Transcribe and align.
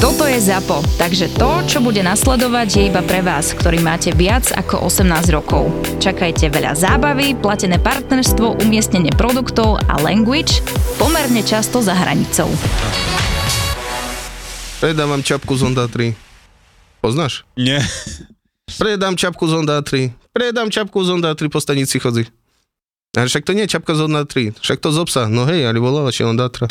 Toto 0.00 0.24
je 0.24 0.40
ZAPO, 0.40 0.80
takže 0.96 1.28
to, 1.36 1.60
čo 1.68 1.84
bude 1.84 2.00
nasledovať, 2.00 2.68
je 2.72 2.82
iba 2.88 3.04
pre 3.04 3.20
vás, 3.20 3.52
ktorý 3.52 3.84
máte 3.84 4.16
viac 4.16 4.48
ako 4.48 4.88
18 4.88 5.28
rokov. 5.28 5.68
Čakajte 6.00 6.48
veľa 6.48 6.72
zábavy, 6.72 7.36
platené 7.36 7.76
partnerstvo, 7.76 8.64
umiestnenie 8.64 9.12
produktov 9.12 9.76
a 9.92 10.00
language 10.00 10.64
pomerne 10.96 11.44
často 11.44 11.84
za 11.84 11.92
hranicou. 11.92 12.48
Predávam 14.80 15.20
čapku 15.20 15.52
z 15.52 15.68
Honda 15.68 15.84
3. 15.84 16.16
Poznáš? 17.04 17.44
Nie. 17.60 17.84
Predám 18.80 19.20
čapku 19.20 19.44
z 19.44 19.52
Honda 19.52 19.84
3. 19.84 20.16
Predám 20.32 20.72
čapku 20.72 20.96
z 21.04 21.12
Honda 21.12 21.36
3 21.36 21.52
po 21.52 21.60
stanici 21.60 22.00
chodzi. 22.00 22.39
Ale 23.10 23.26
však 23.26 23.42
to 23.42 23.58
nie 23.58 23.66
je 23.66 23.74
čapka 23.74 23.98
z 23.98 24.06
Honda 24.06 24.22
3, 24.22 24.54
však 24.62 24.78
to 24.78 24.94
z 24.94 24.98
obsa. 25.02 25.26
No 25.26 25.42
hej, 25.42 25.66
ale 25.66 25.82
volala 25.82 26.14
si 26.14 26.22
Honda 26.22 26.46
3. 26.46 26.70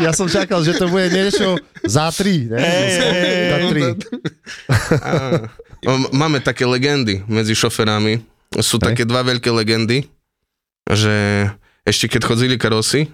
Ja 0.00 0.10
som 0.16 0.26
čakal, 0.26 0.64
že 0.64 0.74
to 0.76 0.88
bude 0.88 1.12
niečo 1.12 1.60
za 1.84 2.08
tri. 2.10 2.48
Ne? 2.48 2.58
Za 3.52 3.58
tri. 3.68 3.82
Máme 6.20 6.40
také 6.40 6.64
legendy 6.64 7.20
medzi 7.28 7.52
šoferami. 7.52 8.24
Sú 8.64 8.80
Hej. 8.80 8.84
také 8.92 9.02
dva 9.04 9.20
veľké 9.20 9.50
legendy, 9.52 10.08
že 10.88 11.46
ešte 11.84 12.16
keď 12.16 12.22
chodzili 12.24 12.54
karosy, 12.56 13.10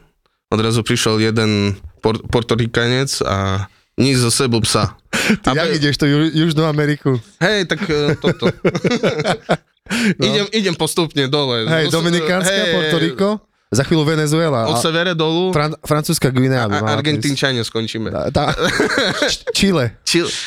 odrazu 0.53 0.87
prišiel 0.87 1.19
jeden 1.19 1.75
por- 1.99 2.23
portorikanec 2.31 3.11
a 3.27 3.67
nič 3.99 4.21
zo 4.23 4.31
sebou 4.31 4.63
psa. 4.63 4.95
Ty 5.43 5.57
jak 5.57 5.81
ideš 5.81 5.97
to 5.99 6.07
Ju- 6.07 6.33
Južnú 6.33 6.65
Ameriku? 6.69 7.19
Hej, 7.43 7.67
tak 7.67 7.83
e, 7.91 8.15
toto. 8.21 8.47
No. 9.91 10.23
idem, 10.23 10.47
idem 10.55 10.75
postupne 10.75 11.27
dole. 11.27 11.67
Hej, 11.67 11.91
Os- 11.91 11.93
Dominikánska, 11.93 12.55
hej, 12.55 12.73
Puerto 12.73 12.97
Rico, 12.97 13.29
za 13.71 13.83
chvíľu 13.83 14.03
Venezuela. 14.07 14.67
Od 14.67 14.79
severe 14.79 15.15
dolu 15.15 15.51
Fran- 15.51 15.79
francúzska 15.83 16.31
Guinea 16.31 16.67
a 16.67 16.71
mala 16.71 16.95
Argentínčania 16.95 17.63
skončíme. 17.63 18.11
Tá, 18.31 18.51
Č- 19.31 19.47
Chile. 19.55 19.95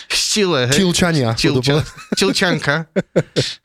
Čile, 0.09 0.67
hej. 0.67 0.75
Čilčania. 0.75 1.31
Čilča. 1.31 1.83
Čilčanka. 2.15 2.87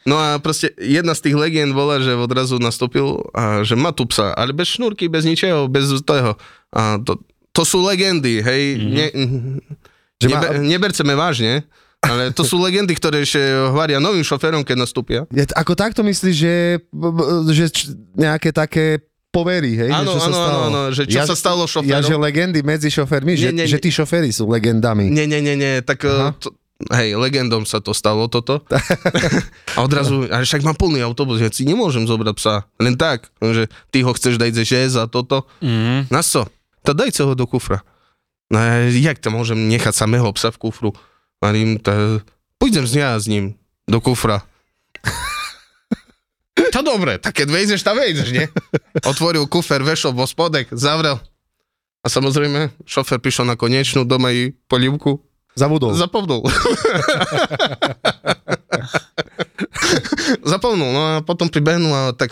No 0.04 0.14
a 0.14 0.38
proste 0.38 0.70
jedna 0.76 1.14
z 1.14 1.30
tých 1.30 1.36
legend 1.38 1.74
bola, 1.74 1.98
že 1.98 2.14
odrazu 2.14 2.58
nastúpil 2.58 3.24
a 3.32 3.64
že 3.66 3.74
má 3.74 3.90
tu 3.90 4.04
psa, 4.04 4.30
ale 4.34 4.50
bez 4.52 4.78
šnúrky, 4.78 5.06
bez 5.06 5.24
ničeho, 5.24 5.66
bez 5.66 5.90
toho. 6.04 6.36
A 6.70 7.00
to, 7.00 7.18
to 7.50 7.62
sú 7.64 7.80
legendy, 7.80 8.38
hej. 8.38 8.62
Mm-hmm. 8.76 8.94
Ne, 8.94 9.06
nebe, 10.22 10.46
neberceme 10.60 11.14
vážne, 11.14 11.64
ale 11.98 12.30
to 12.30 12.42
sú 12.42 12.58
legendy, 12.58 12.94
ktoré 12.94 13.22
ešte 13.22 13.42
hovoria 13.68 13.98
novým 13.98 14.22
šoférom, 14.22 14.62
keď 14.62 14.76
nastúpia. 14.78 15.20
Je, 15.28 15.42
ako 15.50 15.74
takto 15.74 16.00
myslíš, 16.02 16.36
že, 16.36 16.54
že 17.50 17.64
č- 17.68 17.90
nejaké 18.14 18.54
také 18.54 19.02
povery, 19.28 19.76
hej? 19.76 19.90
Áno, 19.90 20.14
že 20.14 20.16
čo 20.16 20.20
sa 20.20 20.26
áno, 20.26 20.34
stalo? 20.34 20.48
áno, 20.48 20.62
áno, 20.64 20.80
že 20.88 21.02
čo 21.04 21.20
sa 21.20 21.36
stalo 21.36 21.62
šoférom. 21.66 21.90
Ja, 21.90 22.00
že 22.00 22.14
legendy 22.14 22.62
medzi 22.62 22.88
šoférmi, 22.88 23.34
že, 23.34 23.50
Nie, 23.50 23.66
že 23.66 23.76
nie. 23.76 23.84
tí 23.84 23.90
šoféry 23.90 24.30
sú 24.30 24.46
legendami. 24.46 25.10
Nie, 25.10 25.26
nie, 25.26 25.42
nie, 25.42 25.58
nie, 25.58 25.82
tak 25.82 26.06
Aha. 26.06 26.32
to, 26.38 26.54
hej, 26.94 27.12
legendom 27.12 27.66
sa 27.66 27.82
to 27.82 27.90
stalo 27.92 28.30
toto. 28.30 28.62
A 29.76 29.82
odrazu, 29.82 30.24
ale 30.30 30.46
však 30.46 30.62
mám 30.62 30.78
plný 30.78 31.02
autobus, 31.02 31.42
ja 31.42 31.50
si 31.50 31.66
nemôžem 31.66 32.06
zobrať 32.06 32.34
psa. 32.38 32.54
Len 32.78 32.94
tak, 32.94 33.28
že 33.42 33.66
ty 33.90 34.00
ho 34.00 34.14
chceš 34.14 34.38
dať 34.38 34.62
že 34.62 34.86
za 34.88 35.10
toto. 35.10 35.44
Mm. 35.60 36.06
Na 36.08 36.22
co? 36.22 36.46
To 36.86 36.90
dajte 36.94 37.26
ho 37.26 37.34
do 37.34 37.44
kufra. 37.44 37.82
No 38.48 38.56
a 38.56 38.88
jak 38.88 39.20
to 39.20 39.28
môžem 39.28 39.68
nechať 39.68 39.92
samého 39.92 40.24
psa 40.32 40.48
v 40.48 40.56
kufru? 40.56 40.90
Marím, 41.38 41.78
to... 41.78 42.22
Pôjdem 42.58 42.86
z 42.86 42.98
ja 42.98 43.14
s 43.14 43.30
ním 43.30 43.54
do 43.86 44.02
kufra. 44.02 44.42
To 46.68 46.84
dobre, 46.84 47.16
tak 47.16 47.38
keď 47.38 47.48
vejdeš, 47.48 47.80
tam 47.80 47.96
vejdeš, 47.96 48.28
nie? 48.34 48.44
Otvoril 49.06 49.46
kufer, 49.48 49.80
vešol 49.80 50.12
vo 50.12 50.28
spodek, 50.28 50.68
zavrel. 50.74 51.16
A 52.02 52.06
samozrejme, 52.12 52.74
šofer 52.84 53.22
prišiel 53.22 53.48
na 53.48 53.56
konečnú, 53.56 54.04
doma 54.04 54.34
jej 54.34 54.52
polivku, 54.68 55.22
Zabudol. 55.58 55.90
Zapomnul. 55.98 56.46
Zapomnul, 60.54 60.90
no 60.94 61.02
a 61.02 61.12
potom 61.26 61.50
pribehnul 61.50 61.90
a 61.90 62.14
tak 62.14 62.30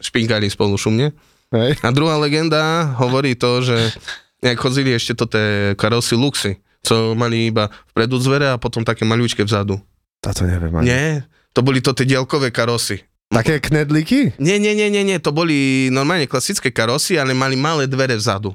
špinkali 0.00 0.48
spolu 0.48 0.80
šumne. 0.80 1.12
Hej. 1.52 1.76
A 1.84 1.92
druhá 1.92 2.16
legenda 2.16 2.96
hovorí 2.96 3.36
to, 3.36 3.60
že 3.60 3.92
jak 4.40 4.56
chodzili 4.56 4.96
ešte 4.96 5.12
to 5.12 5.28
tie 5.28 5.76
karosy 5.76 6.16
Luxy, 6.16 6.61
co 6.82 7.14
mali 7.14 7.48
iba 7.48 7.70
vpredu 7.90 8.18
dvere 8.18 8.50
a 8.50 8.58
potom 8.58 8.82
také 8.82 9.02
malúčke 9.02 9.42
vzadu. 9.42 9.78
Táto 10.18 10.42
neviem. 10.42 10.70
ani. 10.74 10.84
Nie, 10.84 11.06
to 11.50 11.62
boli 11.62 11.78
to 11.78 11.90
tie 11.90 12.04
diaľkové 12.04 12.50
karosy. 12.50 13.02
Také 13.26 13.58
knedlíky? 13.58 14.36
Nie, 14.36 14.60
nie, 14.60 14.76
nie, 14.76 14.86
nie, 14.86 15.02
nie, 15.02 15.16
to 15.16 15.32
boli 15.32 15.88
normálne 15.88 16.28
klasické 16.28 16.68
karosy, 16.68 17.16
ale 17.16 17.32
mali 17.32 17.56
malé 17.56 17.88
dvere 17.88 18.12
vzadu. 18.14 18.52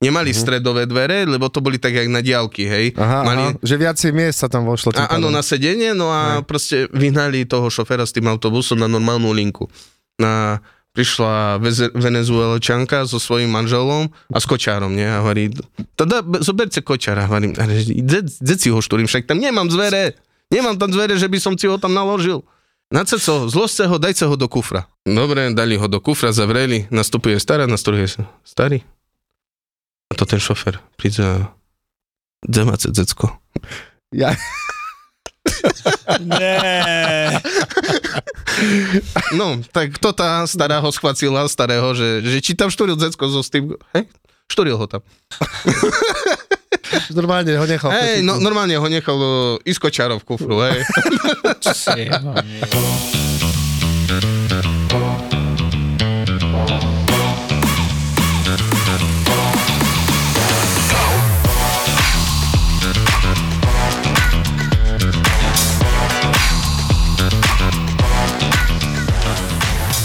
Nemali 0.00 0.32
Mhm. 0.32 0.38
stredové 0.38 0.82
dvere, 0.84 1.24
lebo 1.24 1.48
to 1.48 1.60
boli 1.60 1.76
tak 1.76 1.92
jak 1.92 2.08
na 2.08 2.20
diálky, 2.20 2.64
hej. 2.64 2.86
Aha, 2.94 3.20
mali, 3.22 3.44
aha, 3.52 3.60
že 3.62 3.74
viacej 3.76 4.10
miest 4.10 4.40
sa 4.40 4.48
tam 4.48 4.64
vošlo. 4.64 4.92
A, 4.92 5.12
áno, 5.12 5.28
na 5.28 5.40
sedenie, 5.40 5.92
no 5.92 6.08
a 6.08 6.40
proste 6.40 6.88
vyhnali 6.90 7.44
toho 7.44 7.68
šoféra 7.68 8.02
s 8.02 8.12
tým 8.12 8.26
autobusom 8.26 8.76
na 8.76 8.86
normálnu 8.86 9.30
linku. 9.30 9.68
A 10.18 10.60
prišla 10.94 11.58
venezuelčanka 11.92 13.02
so 13.04 13.18
svojím 13.18 13.50
manželom 13.50 14.14
a 14.30 14.38
s 14.38 14.46
kočárom, 14.46 14.94
nie? 14.94 15.04
A 15.04 15.20
hovorí, 15.20 15.50
teda 15.98 16.22
be- 16.22 16.40
zoberte 16.40 16.80
kočára. 16.80 17.26
Hovorím, 17.26 17.52
kde 17.52 18.54
si 18.54 18.70
ho 18.70 18.78
štúrim, 18.78 19.10
však 19.10 19.26
tam 19.26 19.42
nemám 19.42 19.68
zvere. 19.68 20.14
Nemám 20.54 20.78
tam 20.78 20.94
zvere, 20.94 21.18
že 21.18 21.26
by 21.26 21.38
som 21.42 21.58
si 21.58 21.66
ho 21.66 21.76
tam 21.82 21.92
naložil. 21.92 22.46
Na 22.94 23.02
co, 23.02 23.18
zložte 23.50 23.90
ho, 23.90 23.98
dajte 23.98 24.22
ho 24.22 24.36
do 24.38 24.46
kufra. 24.46 24.86
Dobre, 25.02 25.50
dali 25.50 25.74
ho 25.74 25.90
do 25.90 25.98
kufra, 25.98 26.30
zavreli, 26.30 26.86
nastupuje 26.94 27.42
stará, 27.42 27.66
nastupuje 27.66 28.06
sa 28.06 28.30
starý. 28.46 28.86
A 30.08 30.14
to 30.14 30.22
ten 30.28 30.38
šofér 30.38 30.78
príde 30.94 31.48
kde 32.44 32.60
máte 32.68 32.92
decko? 32.92 33.40
Ja, 34.12 34.36
Nie. 36.24 37.40
No, 39.34 39.58
tak 39.74 39.98
to 39.98 40.14
tá 40.14 40.46
stará 40.46 40.78
ho 40.78 40.90
schvacila, 40.94 41.48
starého, 41.50 41.94
že, 41.96 42.22
že 42.22 42.38
či 42.40 42.54
tam 42.54 42.70
štúril 42.70 42.96
decko 42.96 43.28
so 43.28 43.42
s 43.42 43.50
tým, 43.50 43.74
hej? 43.96 44.06
Štúril 44.48 44.76
ho 44.76 44.86
tam. 44.86 45.00
normálne 47.18 47.56
ho 47.56 47.66
nechal. 47.66 47.90
Hej, 47.90 48.22
no, 48.22 48.38
normálne 48.38 48.76
ho 48.76 48.88
nechal 48.88 49.16
uh, 49.16 49.56
ísť 49.64 49.80
kočárov 49.80 50.20
v 50.20 50.26
kufru, 50.28 50.60
hej. 50.62 50.84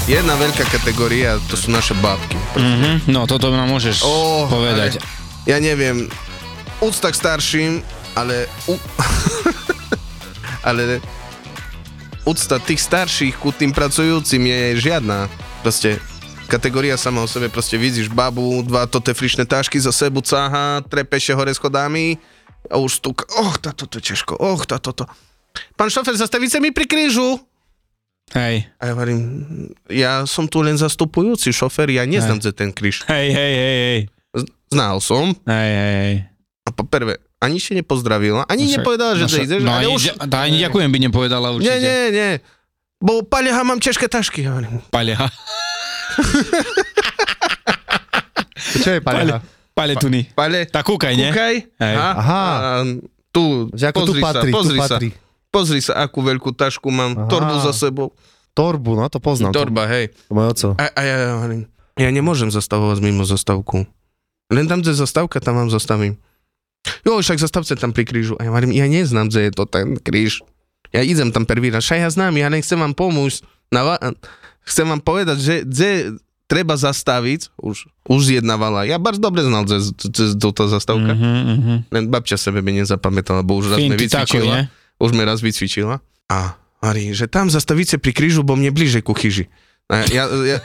Jedna 0.09 0.33
veľká 0.41 0.65
kategória, 0.73 1.37
to 1.45 1.53
sú 1.53 1.69
naše 1.69 1.93
bábky. 2.01 2.33
Mhm, 2.57 3.13
no 3.13 3.29
toto 3.29 3.53
nám 3.53 3.69
môžeš 3.69 4.01
Ó, 4.01 4.49
povedať. 4.49 4.97
Ale, 4.97 5.05
ja 5.45 5.61
neviem, 5.61 6.09
úcta 6.81 7.13
k 7.13 7.19
starším, 7.21 7.71
ale... 8.17 8.49
U... 8.65 8.73
ale 10.73 10.97
úcta 12.25 12.57
tých 12.57 12.81
starších 12.81 13.37
ku 13.37 13.53
tým 13.53 13.69
pracujúcim 13.69 14.41
je 14.41 14.81
žiadna. 14.81 15.29
Proste 15.61 16.01
kategória 16.49 16.97
sama 16.97 17.21
o 17.21 17.29
sebe, 17.29 17.45
proste 17.45 17.77
vidíš 17.77 18.09
babu, 18.09 18.65
dva 18.65 18.89
tote 18.89 19.13
frišné 19.13 19.45
tášky 19.45 19.77
za 19.77 19.93
sebu 19.93 20.25
cáha, 20.25 20.81
trepeše 20.89 21.37
hore 21.37 21.53
schodami 21.53 22.17
a 22.65 22.81
už 22.81 22.97
stúka, 22.97 23.29
och, 23.45 23.61
táto 23.61 23.85
to 23.85 24.01
je 24.01 24.17
ťažko, 24.17 24.41
och, 24.41 24.65
táto 24.65 24.89
to. 24.89 25.05
Pán 25.77 25.93
šofer, 25.93 26.17
zastavíte 26.17 26.57
mi 26.57 26.73
pri 26.73 26.89
krížu? 26.89 27.37
Hej, 28.31 28.69
A 28.75 28.83
ja 28.83 28.91
hovorím, 28.91 29.19
ja 29.87 30.13
som 30.23 30.45
tu 30.45 30.59
len 30.59 30.75
zastupujúci 30.75 31.49
šofer, 31.49 31.89
ja 31.89 32.03
neznám 32.03 32.37
za 32.37 32.51
ten 32.51 32.69
kríž. 32.69 33.01
hej, 33.05 33.27
hej, 33.29 33.53
hej, 33.55 33.77
hej. 33.81 33.99
Znal 34.69 34.97
som, 34.99 35.33
Hej, 35.43 35.71
hej, 35.73 35.93
hej. 35.97 36.15
A 36.61 36.69
po 36.69 36.83
prvé, 36.83 37.17
ani 37.37 37.57
ešte 37.57 37.73
nepozdravila, 37.73 38.45
ani 38.45 38.63
Však- 38.63 38.73
nepovedala, 38.77 39.11
že 39.15 39.19
no, 39.19 39.25
no, 39.25 39.31
však- 39.31 39.45
ideš, 39.47 39.59
no, 39.59 39.71
ale 39.71 39.81
ani, 39.81 39.89
už... 39.91 40.03
tá 40.23 40.37
ani 40.39 40.57
ďakujem 40.59 40.89
by 40.89 40.99
nepovedala 41.01 41.47
Nie, 41.49 41.55
určite. 41.55 41.79
nie, 41.79 41.99
nie. 42.11 42.31
Bo 42.99 43.23
paleha, 43.23 43.61
mám 43.63 43.79
ťažké 43.79 44.05
tašky. 44.05 44.43
Hovorím. 44.43 44.83
Paleha. 44.87 45.25
Čo 48.75 48.89
je, 48.91 49.01
pane? 49.01 49.39
Paletuny. 49.71 50.27
Pale, 50.29 50.67
Tak 50.67 50.83
kúkaj, 50.83 51.13
nie? 51.15 51.31
kúkaj. 51.31 51.55
Hej. 51.79 51.95
Aha. 51.95 52.43
A, 52.43 52.83
tu, 53.31 53.71
Že 53.71 53.85
ako 53.87 53.99
tu 54.01 54.11
pozri 54.11 54.21
patrí, 54.21 54.51
sa, 54.51 54.53
pozri 54.53 54.75
tu 54.75 54.83
sa. 54.83 54.97
Pozri 55.49 55.81
sa, 55.81 56.05
akú 56.05 56.21
veľkú 56.21 56.53
tašku 56.53 56.93
mám, 56.93 57.17
Aha. 57.17 57.29
torbu 57.29 57.55
za 57.65 57.73
sebou. 57.73 58.13
Torbu, 58.53 58.97
no 58.97 59.09
to 59.09 59.17
poznám. 59.17 59.53
Torba, 59.53 59.89
hej. 59.89 60.13
To 60.29 60.33
môj 60.37 60.47
oco. 60.53 60.67
A, 60.77 60.93
a 60.93 61.01
ja, 61.01 61.15
ja 61.15 61.29
hovorím, 61.41 61.63
ja 61.97 62.09
nemôžem 62.13 62.49
zastavovať 62.53 62.97
mimo 63.01 63.25
zastavku. 63.25 63.87
Len 64.49 64.65
tam, 64.65 64.81
kde 64.81 64.93
je 64.93 65.01
zastavka, 65.01 65.37
tam 65.41 65.57
vám 65.57 65.69
zastavím. 65.69 66.17
Jo, 67.05 67.21
však 67.21 67.37
zastavce 67.37 67.75
tam 67.77 67.93
pri 67.93 68.05
krížu. 68.07 68.33
A 68.39 68.47
ja 68.47 68.49
hovorím, 68.49 68.73
ja 68.73 68.85
neznám, 68.89 69.29
kde 69.29 69.49
je 69.49 69.51
to 69.53 69.63
ten 69.69 69.97
kríž. 69.99 70.41
Ja 70.89 71.05
idem 71.05 71.29
tam 71.29 71.45
prvý 71.45 71.69
raz. 71.69 71.85
Však 71.85 72.01
ja 72.01 72.09
znám, 72.09 72.33
ja 72.39 72.49
nechcem 72.49 72.79
vám 72.79 72.97
pomôcť. 72.97 73.45
Na 73.69 73.85
va- 73.85 74.01
chcem 74.65 74.85
vám 74.89 75.01
povedať, 75.01 75.37
že 75.37 75.55
kde 75.61 75.89
treba 76.49 76.73
zastaviť, 76.73 77.53
už, 77.61 77.85
už 78.09 78.21
zjednávala. 78.25 78.89
Ja 78.89 78.97
bardzo 78.97 79.21
dobre 79.21 79.45
znal, 79.45 79.69
kde 79.69 79.85
je 79.85 80.33
tá 80.33 80.65
zastavka. 80.65 81.13
Mhm, 81.13 81.29
mhm. 81.29 81.73
Len 81.93 82.03
babča 82.09 82.41
sebe 82.41 82.65
by 82.65 82.81
nezapamätala, 82.81 83.45
bo 83.45 83.61
už 83.61 83.77
raz 83.77 83.77
tako, 83.77 84.01
vycvičila. 84.01 84.55
Už 84.99 85.15
sme 85.15 85.23
raz 85.23 85.39
vycvičila. 85.39 86.03
A 86.29 86.59
hovorí, 86.83 87.11
že 87.15 87.25
tam 87.25 87.47
zastavíte 87.47 87.97
pri 87.97 88.11
krížu, 88.11 88.43
bo 88.43 88.59
mne 88.59 88.71
bližej 88.71 89.03
ku 89.03 89.15
chyži. 89.15 89.47
Ja, 89.89 90.29
ja, 90.29 90.61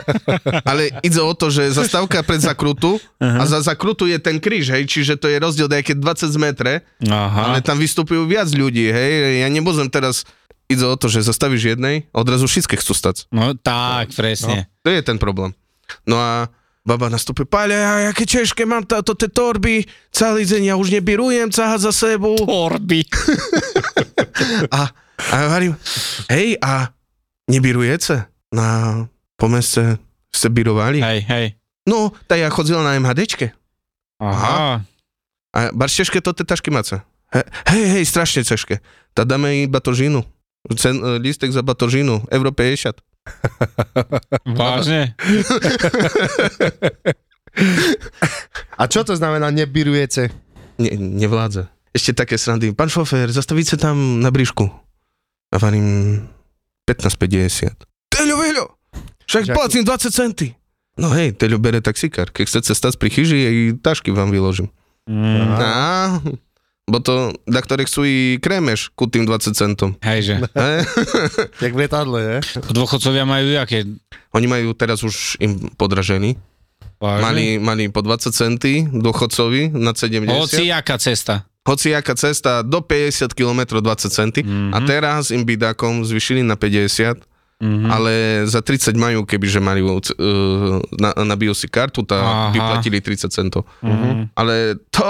ale 0.69 0.93
ide 1.01 1.17
o 1.25 1.33
to, 1.33 1.49
že 1.49 1.73
zastávka 1.73 2.21
pred 2.21 2.45
zakrutu 2.45 3.01
a 3.17 3.49
za 3.49 3.65
zakrutu 3.65 4.05
je 4.05 4.21
ten 4.21 4.37
kríž, 4.37 4.69
hej, 4.77 4.85
čiže 4.85 5.17
to 5.17 5.33
je 5.33 5.41
rozdiel 5.41 5.65
nejaké 5.65 5.97
20 5.97 6.29
metre, 6.37 6.85
Aha. 7.09 7.49
ale 7.49 7.65
tam 7.65 7.81
vystupujú 7.81 8.29
viac 8.29 8.53
ľudí, 8.53 8.85
hej, 8.93 9.41
ja 9.41 9.49
nemôžem 9.49 9.89
teraz, 9.89 10.29
ide 10.69 10.85
o 10.85 10.93
to, 11.01 11.09
že 11.09 11.25
zastavíš 11.25 11.73
jednej, 11.73 12.05
odrazu 12.13 12.45
všetky 12.45 12.77
chcú 12.77 12.93
stať. 12.93 13.25
No 13.33 13.57
tak, 13.57 14.13
presne. 14.13 14.69
To 14.85 14.93
je 14.93 15.01
ten 15.01 15.17
problém. 15.17 15.57
No 16.05 16.21
a 16.21 16.53
baba 16.85 17.09
nastupuje, 17.09 17.49
pále, 17.49 17.73
a 17.73 18.13
aké 18.13 18.29
ťažké 18.29 18.69
mám 18.69 18.85
táto 18.85 19.17
tie 19.17 19.33
torby, 19.33 19.89
celý 20.13 20.45
deň 20.45 20.63
ja 20.69 20.75
už 20.77 20.93
nebirujem, 20.93 21.49
cáhať 21.49 21.89
za 21.89 21.93
sebou. 21.93 22.37
Torby. 22.37 23.09
A, 24.69 24.91
a 25.31 25.35
ja 25.41 25.47
hovorím, 25.47 25.79
hej, 26.27 26.59
a 26.59 26.91
nebirujete? 27.47 28.27
Na, 28.51 28.99
po 29.39 29.47
meste 29.47 29.97
ste 30.35 30.51
birovali? 30.51 30.99
Hej, 30.99 31.21
hej. 31.31 31.47
No, 31.87 32.11
tak 32.27 32.43
ja 32.43 32.51
chodila 32.51 32.83
na 32.83 32.99
MHDčke. 32.99 33.55
Aha. 34.19 34.83
A 35.55 35.59
bar 35.71 35.87
ťažké 35.87 36.19
to 36.19 36.35
tie 36.35 36.43
tašky 36.43 36.75
máte. 36.75 36.99
He, 37.31 37.47
hej, 37.71 37.85
hej, 37.99 38.05
strašne 38.11 38.43
ťažké. 38.43 38.83
Tak 39.15 39.31
dáme 39.31 39.55
jej 39.55 39.67
batožinu. 39.71 40.27
Cen, 40.75 40.99
e, 40.99 41.23
lístek 41.23 41.55
za 41.55 41.63
batožinu, 41.63 42.27
euro 42.35 42.51
50. 42.51 42.99
Vážne? 44.59 45.15
A 48.81 48.83
čo 48.91 49.07
to 49.07 49.15
znamená 49.15 49.55
nebirujete? 49.55 50.35
Ne, 50.83 50.91
nevládze. 50.99 51.71
Ešte 51.95 52.27
také 52.27 52.35
srandy. 52.35 52.75
Pán 52.75 52.91
šofér, 52.91 53.31
zastavíte 53.31 53.79
tam 53.79 54.19
na 54.19 54.35
bríšku. 54.35 54.67
A 55.55 55.57
varím 55.63 56.19
15,50. 56.91 57.87
Teľo, 58.11 58.35
veľo! 58.35 58.65
Však 59.31 59.55
platím 59.55 59.87
20 59.87 60.11
centy. 60.11 60.51
No 60.99 61.15
hej, 61.15 61.39
Teľo 61.39 61.63
bere 61.63 61.79
taxikár. 61.79 62.35
Keď 62.35 62.45
chcete 62.51 62.73
stať 62.75 62.99
pri 62.99 63.11
chyži, 63.15 63.39
aj 63.39 63.57
tašky 63.83 64.11
vám 64.11 64.35
vyložím. 64.35 64.71
Mm. 65.07 65.55
Bo 66.85 67.01
to, 67.01 67.33
da 67.49 67.65
ktoré 67.65 67.89
chcú 67.89 68.05
i 68.05 68.37
krémeš 68.39 68.93
ku 68.93 69.09
tým 69.09 69.25
20 69.25 69.57
centom. 69.57 69.97
Hejže. 70.05 70.45
He? 70.59 70.85
Jak 71.65 71.73
v 71.73 71.79
letadle, 71.81 72.19
je? 72.21 72.37
Dôchodcovia 72.73 73.25
majú 73.25 73.57
jaké? 73.57 73.89
Oni 74.37 74.47
majú 74.47 74.77
teraz 74.77 75.01
už 75.01 75.41
im 75.41 75.73
podražený. 75.81 76.37
Vážne? 77.01 77.25
Mali, 77.25 77.47
mali 77.59 77.83
po 77.89 78.05
20 78.05 78.31
centy 78.33 78.85
dôchodcovi 78.85 79.73
na 79.73 79.97
70. 79.97 80.29
Hoci 80.31 80.69
jaká 80.69 80.97
cesta. 81.01 81.49
Hociaká 81.65 82.13
cesta 82.13 82.61
do 82.61 82.85
50 82.85 83.33
km 83.33 83.81
20 83.81 84.13
centy. 84.13 84.45
Mhm. 84.45 84.77
A 84.77 84.79
teraz 84.85 85.33
im 85.33 85.49
bidákom 85.49 86.05
zvyšili 86.05 86.45
na 86.45 86.61
50, 86.61 87.17
Mhm. 87.55 87.87
ale 87.89 88.13
za 88.51 88.61
30 88.61 88.99
majú, 88.99 89.23
kebyže 89.25 89.63
majú 89.63 89.97
uh, 89.97 90.83
na, 91.01 91.15
nabijú 91.23 91.55
si 91.55 91.71
kartu, 91.71 92.03
tá 92.03 92.19
Aha. 92.19 92.51
by 92.53 92.59
platili 92.61 92.99
30 93.01 93.31
centov. 93.33 93.65
Mhm. 93.81 94.35
Ale 94.37 94.77
to... 94.93 95.07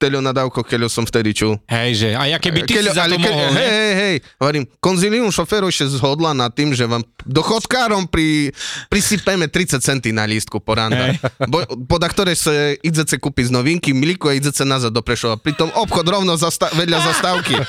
Teľo 0.00 0.24
nadávko, 0.24 0.64
keľo 0.64 0.88
som 0.88 1.04
vtedy 1.04 1.36
čul. 1.36 1.60
Hejže. 1.68 2.16
A 2.16 2.24
ja 2.24 2.40
keby 2.40 2.64
ty 2.64 2.80
si 2.80 2.88
za 2.88 3.04
to 3.04 3.20
mohol, 3.20 3.52
hej, 3.52 3.68
hej, 3.68 3.92
hej, 3.92 4.16
hovorím, 4.40 4.64
konzilium 4.80 5.28
šoférov 5.28 5.68
ešte 5.68 5.92
zhodla 5.92 6.32
nad 6.32 6.48
tým, 6.56 6.72
že 6.72 6.88
vám 6.88 7.04
dochodkárom 7.28 8.08
pri, 8.08 8.48
prisypeme 8.88 9.44
30 9.44 9.76
centy 9.84 10.08
na 10.08 10.24
lístku 10.24 10.56
po 10.56 10.72
randa. 10.72 11.12
Hej. 11.12 11.20
Bo, 11.44 11.68
poda 11.84 12.08
ktoré 12.08 12.32
sa 12.32 12.72
idete 12.80 13.20
kúpiť 13.20 13.52
z 13.52 13.52
novinky, 13.52 13.92
milíku 13.92 14.32
a 14.32 14.32
idete 14.32 14.64
nazad 14.64 14.88
do 14.88 15.04
Prešova. 15.04 15.36
Pritom 15.36 15.68
obchod 15.76 16.08
rovno 16.08 16.32
zasta- 16.40 16.72
vedľa 16.72 16.98
zastávky. 17.12 17.60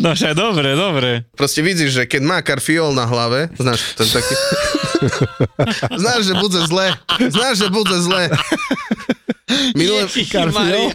No 0.00 0.16
však 0.16 0.32
dobre, 0.32 0.72
dobre. 0.72 1.28
Proste 1.36 1.60
vidíš, 1.60 2.00
že 2.00 2.02
keď 2.08 2.22
má 2.24 2.40
karfiol 2.40 2.96
na 2.96 3.04
hlave, 3.04 3.52
znáš, 3.60 3.92
ten 3.92 4.08
taký... 4.08 4.32
znáš, 6.00 6.32
že 6.32 6.34
bude 6.40 6.60
zle. 6.64 6.96
Znáš, 7.28 7.54
že 7.60 7.68
bude 7.68 7.96
zle. 8.00 8.32
Karfiol. 10.32 10.94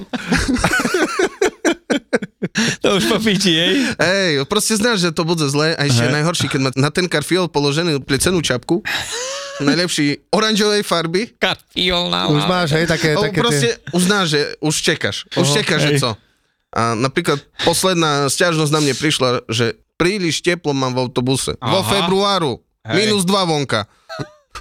to 2.83 2.87
už 2.97 3.03
po 3.09 3.17
piči, 3.21 3.53
hej? 3.53 3.73
Hej, 3.99 4.31
proste 4.49 4.77
znáš, 4.77 5.09
že 5.09 5.11
to 5.13 5.23
bude 5.25 5.45
zle 5.49 5.75
a 5.75 5.81
ešte 5.85 6.09
najhorší, 6.09 6.45
keď 6.49 6.59
má 6.59 6.69
na 6.73 6.89
ten 6.89 7.05
karfiol 7.05 7.49
položený 7.49 8.01
plecenú 8.01 8.41
čapku, 8.41 8.81
najlepší 9.67 10.31
oranžovej 10.31 10.81
farby, 10.87 11.35
Karfiol 11.35 12.09
na 12.09 12.31
Už 12.31 12.43
máš, 12.47 12.73
hej, 12.79 12.87
také, 12.87 13.13
také 13.13 13.39
proste 13.43 13.75
už 13.91 14.01
znáš, 14.07 14.25
že 14.31 14.41
už 14.63 14.75
čekáš. 14.81 15.27
Už 15.35 15.47
Oho, 15.51 15.55
čekáš, 15.55 15.81
že 15.83 15.91
co. 15.99 16.11
A 16.69 16.93
napríklad 16.93 17.41
posledná 17.65 18.29
stiažnosť 18.29 18.71
na 18.71 18.79
mne 18.79 18.93
prišla, 18.93 19.29
že 19.49 19.73
príliš 19.99 20.39
teplo 20.45 20.71
mám 20.71 20.95
v 20.95 21.01
autobuse. 21.09 21.57
Vo 21.59 21.81
Aha. 21.81 21.89
februáru. 21.89 22.61
Hej. 22.87 22.95
Minus 22.95 23.27
2 23.27 23.35
vonka. 23.51 23.89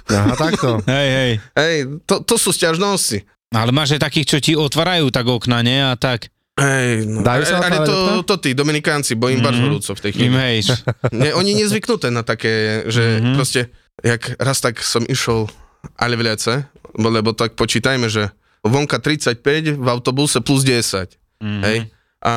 tie... 0.09 0.17
Aha, 0.19 0.35
takto. 0.35 0.83
Hej, 0.83 1.09
hej. 1.15 1.31
Hej, 1.55 1.75
to, 2.03 2.25
to 2.25 2.35
sú 2.35 2.51
stiažnosti. 2.51 3.23
Ale 3.49 3.69
máš 3.69 3.97
aj 3.97 4.03
takých, 4.03 4.27
čo 4.27 4.37
ti 4.39 4.53
otvárajú 4.53 5.09
tak 5.09 5.25
okna, 5.25 5.61
nie? 5.61 5.79
A 5.79 5.93
tak 5.93 6.29
Hej, 6.53 7.07
no. 7.07 7.23
Dajú 7.23 7.43
sa 7.45 7.55
ale 7.57 7.87
to, 7.87 7.95
to 8.21 8.35
tí, 8.37 8.51
Dominikánci, 8.51 9.15
bo 9.15 9.27
im 9.27 9.39
Mhm. 9.39 9.47
mm. 9.47 9.61
horúco 9.63 9.91
v 9.91 10.01
tej 10.01 10.11
chvíli. 10.11 10.27
Ne, 11.15 11.31
oni 11.31 11.55
nezvyknuté 11.55 12.09
na 12.09 12.19
také, 12.21 12.83
že 12.85 12.99
Mhm. 12.99 13.15
mm-hmm. 13.15 13.33
proste, 13.33 13.61
jak 13.97 14.35
raz 14.35 14.59
tak 14.59 14.75
som 14.79 15.01
išiel 15.03 15.47
ale 15.95 16.13
v 16.13 16.27
lece, 16.27 16.67
bo- 16.93 17.07
lebo 17.07 17.31
tak 17.31 17.55
počítajme, 17.55 18.05
že 18.05 18.27
vonka 18.61 18.99
35, 18.99 19.39
v 19.73 19.87
autobuse 19.87 20.37
plus 20.39 20.61
10. 20.61 21.15
Mhm. 21.39 21.61
Hej. 21.63 21.77
A 22.19 22.33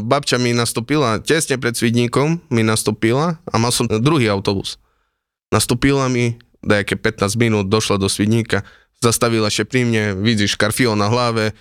babča 0.00 0.40
mi 0.40 0.50
nastúpila, 0.50 1.20
tesne 1.20 1.54
pred 1.54 1.76
Svidníkom 1.76 2.40
mi 2.48 2.64
nastúpila 2.64 3.36
a 3.44 3.54
mal 3.54 3.68
som 3.68 3.84
druhý 3.84 4.24
autobus. 4.26 4.80
Nastúpila 5.46 6.08
mi, 6.08 6.40
dajaké 6.58 6.96
15 6.96 7.36
minút, 7.36 7.68
došla 7.68 7.96
do 7.96 8.08
Svidníka, 8.08 8.64
zastavila 9.00 9.52
ešte 9.52 9.68
pri 9.68 9.84
mne, 9.84 10.04
vidíš, 10.18 10.56
karfiol 10.56 10.96
na 10.96 11.08
hlave, 11.12 11.52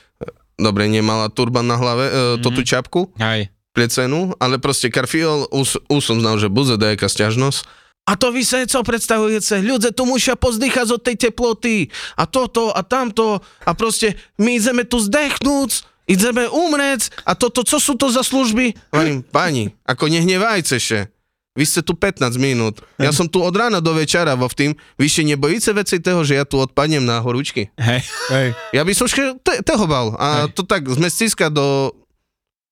dobre, 0.56 0.88
nemala 0.88 1.28
turban 1.28 1.68
na 1.68 1.76
hlave, 1.76 2.06
mm-hmm. 2.08 2.42
to 2.44 2.50
tú 2.52 2.62
čapku, 2.64 3.02
Hej. 3.20 3.52
pre 3.76 3.86
cenu, 3.92 4.32
ale 4.40 4.60
proste 4.60 4.88
Carfiol, 4.88 5.48
už, 5.52 5.84
už 5.92 6.02
som 6.02 6.18
znal, 6.20 6.40
že 6.40 6.52
bude 6.52 6.80
nejaká 6.80 7.12
stiažnosť. 7.12 7.68
A 8.06 8.14
to 8.14 8.30
vy 8.30 8.46
sa 8.46 8.62
co 8.70 8.86
predstavujete? 8.86 9.66
Ľudia 9.66 9.90
tu 9.90 10.06
musia 10.06 10.38
pozdychať 10.38 10.88
od 10.94 11.02
tej 11.02 11.18
teploty 11.18 11.90
a 12.14 12.30
toto 12.30 12.70
a 12.70 12.86
tamto 12.86 13.42
a 13.66 13.72
proste 13.74 14.14
my 14.38 14.62
ideme 14.62 14.86
tu 14.86 15.02
zdechnúť, 15.02 15.82
ideme 16.06 16.46
umrieť 16.46 17.10
a 17.26 17.34
toto, 17.34 17.66
co 17.66 17.82
sú 17.82 17.98
to 17.98 18.14
za 18.14 18.22
služby? 18.22 18.78
Hovorím, 18.94 19.26
pani, 19.26 19.74
ako 19.90 20.06
nehnevajte 20.06 20.78
še. 20.78 21.10
Vy 21.56 21.64
ste 21.64 21.80
tu 21.80 21.96
15 21.96 22.36
minút. 22.36 22.84
Ja 23.00 23.16
som 23.16 23.32
tu 23.32 23.40
od 23.40 23.56
rána 23.56 23.80
do 23.80 23.96
večera 23.96 24.36
vo 24.36 24.52
v 24.52 24.56
tým. 24.60 24.72
Vy 25.00 25.08
ešte 25.08 25.24
nebojíte 25.24 25.72
veci 25.72 26.04
toho, 26.04 26.20
že 26.28 26.36
ja 26.36 26.44
tu 26.44 26.60
odpadnem 26.60 27.00
na 27.00 27.24
horúčky? 27.24 27.72
Hej. 27.80 28.04
Hej. 28.28 28.48
Ja 28.76 28.84
by 28.84 28.92
som 28.92 29.08
ške, 29.08 29.40
te, 29.40 29.64
toho 29.64 29.88
bal. 29.88 30.20
A 30.20 30.46
Hej. 30.46 30.52
to 30.52 30.68
tak 30.68 30.84
z 30.84 31.00
mestiska 31.00 31.48
do 31.48 31.96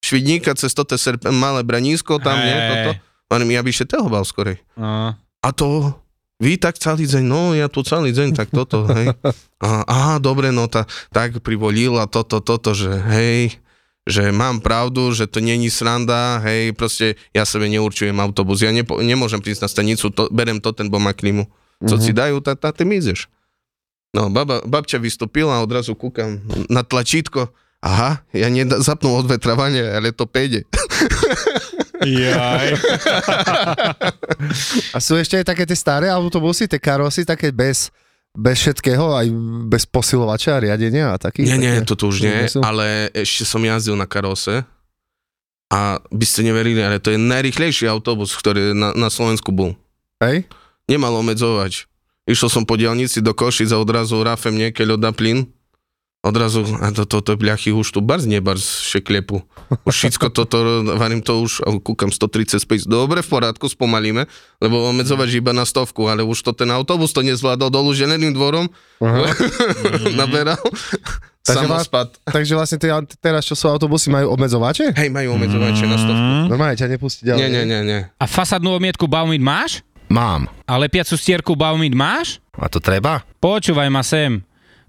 Švidníka 0.04 0.52
cez 0.60 0.76
toto 0.76 1.00
serp- 1.00 1.32
malé 1.32 1.64
branísko 1.64 2.20
tam, 2.20 2.36
Hej, 2.36 2.44
nie, 2.44 2.58
toto. 2.60 2.92
Hovorím, 3.32 3.56
ja 3.56 3.64
by 3.64 3.70
ešte 3.72 3.88
toho 3.88 4.08
bal 4.12 4.28
skorej. 4.28 4.60
No. 4.76 5.16
A 5.16 5.50
to, 5.56 5.96
vy 6.44 6.60
tak 6.60 6.76
celý 6.76 7.08
deň, 7.08 7.24
no 7.24 7.56
ja 7.56 7.72
tu 7.72 7.88
celý 7.88 8.12
deň, 8.12 8.36
tak 8.36 8.52
toto, 8.52 8.84
hej. 8.92 9.16
A, 9.64 9.88
aha, 9.88 10.16
dobre, 10.20 10.52
no 10.52 10.68
ta, 10.68 10.84
tak 11.08 11.40
privolila 11.40 12.04
toto, 12.04 12.44
toto, 12.44 12.76
že 12.76 12.92
hej, 12.92 13.63
že 14.04 14.36
mám 14.36 14.60
pravdu, 14.60 15.16
že 15.16 15.26
to 15.26 15.40
není 15.40 15.72
sranda, 15.72 16.44
hej, 16.44 16.76
proste 16.76 17.16
ja 17.32 17.48
sebe 17.48 17.72
neurčujem 17.72 18.16
autobus, 18.20 18.60
ja 18.60 18.70
nepo, 18.70 19.00
nemôžem 19.00 19.40
prísť 19.40 19.64
na 19.64 19.70
stanicu, 19.72 20.12
to, 20.12 20.28
berem 20.28 20.60
to, 20.60 20.76
ten 20.76 20.92
bo 20.92 21.00
má 21.00 21.16
klimu. 21.16 21.48
Co 21.84 21.96
Mhm. 21.96 22.04
si 22.04 22.12
dajú, 22.12 22.40
tá, 22.44 22.56
tá, 22.56 22.72
tým 22.72 22.92
ideš. 22.92 23.32
No, 24.14 24.30
baba, 24.30 24.62
babča 24.62 25.02
vystúpila 25.02 25.58
a 25.58 25.64
odrazu 25.64 25.96
kúkam 25.96 26.38
na 26.70 26.84
tlačítko, 26.84 27.50
aha, 27.82 28.22
ja 28.30 28.48
nezapnú 28.48 29.10
odvetravanie, 29.18 29.82
ale 29.82 30.12
to 30.14 30.28
pejde. 30.30 30.64
Jaj. 32.04 32.68
A 34.92 34.98
sú 35.00 35.16
ešte 35.16 35.40
aj 35.40 35.46
také 35.48 35.64
tie 35.64 35.78
staré 35.78 36.12
autobusy, 36.12 36.68
tie 36.68 36.80
karosy, 36.80 37.24
také 37.24 37.50
bez, 37.50 37.90
Bez 38.34 38.66
všetkého, 38.66 39.14
aj 39.14 39.28
bez 39.70 39.86
posilovača, 39.86 40.58
riadenia 40.58 41.14
a 41.14 41.22
takých? 41.22 41.54
Nie, 41.54 41.58
nie, 41.62 41.74
toto 41.86 42.10
už 42.10 42.26
nie, 42.26 42.50
sú? 42.50 42.66
ale 42.66 43.14
ešte 43.14 43.46
som 43.46 43.62
jazdil 43.62 43.94
na 43.94 44.10
karose 44.10 44.66
a 45.70 46.02
by 46.10 46.26
ste 46.26 46.46
neverili, 46.46 46.82
ale 46.82 46.98
to 46.98 47.14
je 47.14 47.22
najrychlejší 47.22 47.86
autobus, 47.86 48.34
ktorý 48.34 48.74
na, 48.74 48.94
na 48.94 49.10
Slovensku 49.14 49.54
bol. 49.54 49.78
Hej? 50.22 50.50
Nemal 50.90 51.14
omedzovač. 51.18 51.86
Išiel 52.26 52.50
som 52.50 52.64
po 52.64 52.74
diálnici 52.74 53.20
do 53.20 53.36
Košic 53.36 53.74
a 53.74 53.78
odrazu 53.78 54.22
rafem 54.22 54.56
niekeľ 54.56 54.98
odda 54.98 55.12
plyn. 55.12 55.50
Odrazu, 56.24 56.64
a 56.80 56.88
to, 56.96 57.04
toto 57.04 57.36
bľachy 57.36 57.76
už 57.76 57.92
tu 57.92 58.00
barz, 58.00 58.24
nebarz 58.24 58.64
šeklepu. 58.88 59.44
Už 59.84 59.92
všetko 59.92 60.32
toto, 60.32 60.80
varím 60.96 61.20
to 61.20 61.44
už, 61.44 61.68
kúkam 61.84 62.16
135, 62.16 62.88
dobre, 62.88 63.20
v 63.20 63.28
poriadku, 63.28 63.68
spomalíme, 63.68 64.24
lebo 64.64 64.88
omedzovač 64.88 65.36
iba 65.36 65.52
na 65.52 65.68
stovku, 65.68 66.08
ale 66.08 66.24
už 66.24 66.40
to 66.40 66.56
ten 66.56 66.72
autobus 66.72 67.12
to 67.12 67.20
nezvládol 67.28 67.68
dolu 67.68 67.92
želeným 67.92 68.32
dvorom, 68.32 68.72
Aha. 69.04 69.36
naberal, 70.24 70.64
Takže 71.44 71.68
vás- 71.68 71.92
samospad. 71.92 72.08
Takže 72.24 72.54
vlastne 72.56 72.78
tie, 72.80 72.92
teraz, 73.20 73.44
čo 73.44 73.60
sú 73.60 73.68
autobusy, 73.68 74.08
majú 74.08 74.32
obmedzovače? 74.32 74.96
Hej, 74.96 75.12
majú 75.12 75.36
omedzovače 75.36 75.84
na 75.92 75.98
stovku. 76.00 76.24
Mm. 76.24 76.48
Normálne 76.48 76.80
ťa 76.80 76.88
nepustí 76.88 77.28
ďalej. 77.28 77.40
Nie, 77.44 77.50
nie, 77.52 77.64
nie, 77.68 77.82
nie. 77.84 78.00
A 78.16 78.26
fasadnú 78.32 78.72
omietku 78.72 79.12
Baumit 79.12 79.44
máš? 79.44 79.84
Mám. 80.08 80.48
A 80.64 80.80
lepiacu 80.80 81.20
stierku 81.20 81.52
Baumit 81.60 81.92
máš? 81.92 82.40
A 82.56 82.72
to 82.72 82.80
treba? 82.80 83.28
Počúvaj 83.44 83.92
ma 83.92 84.08
sem. 84.08 84.40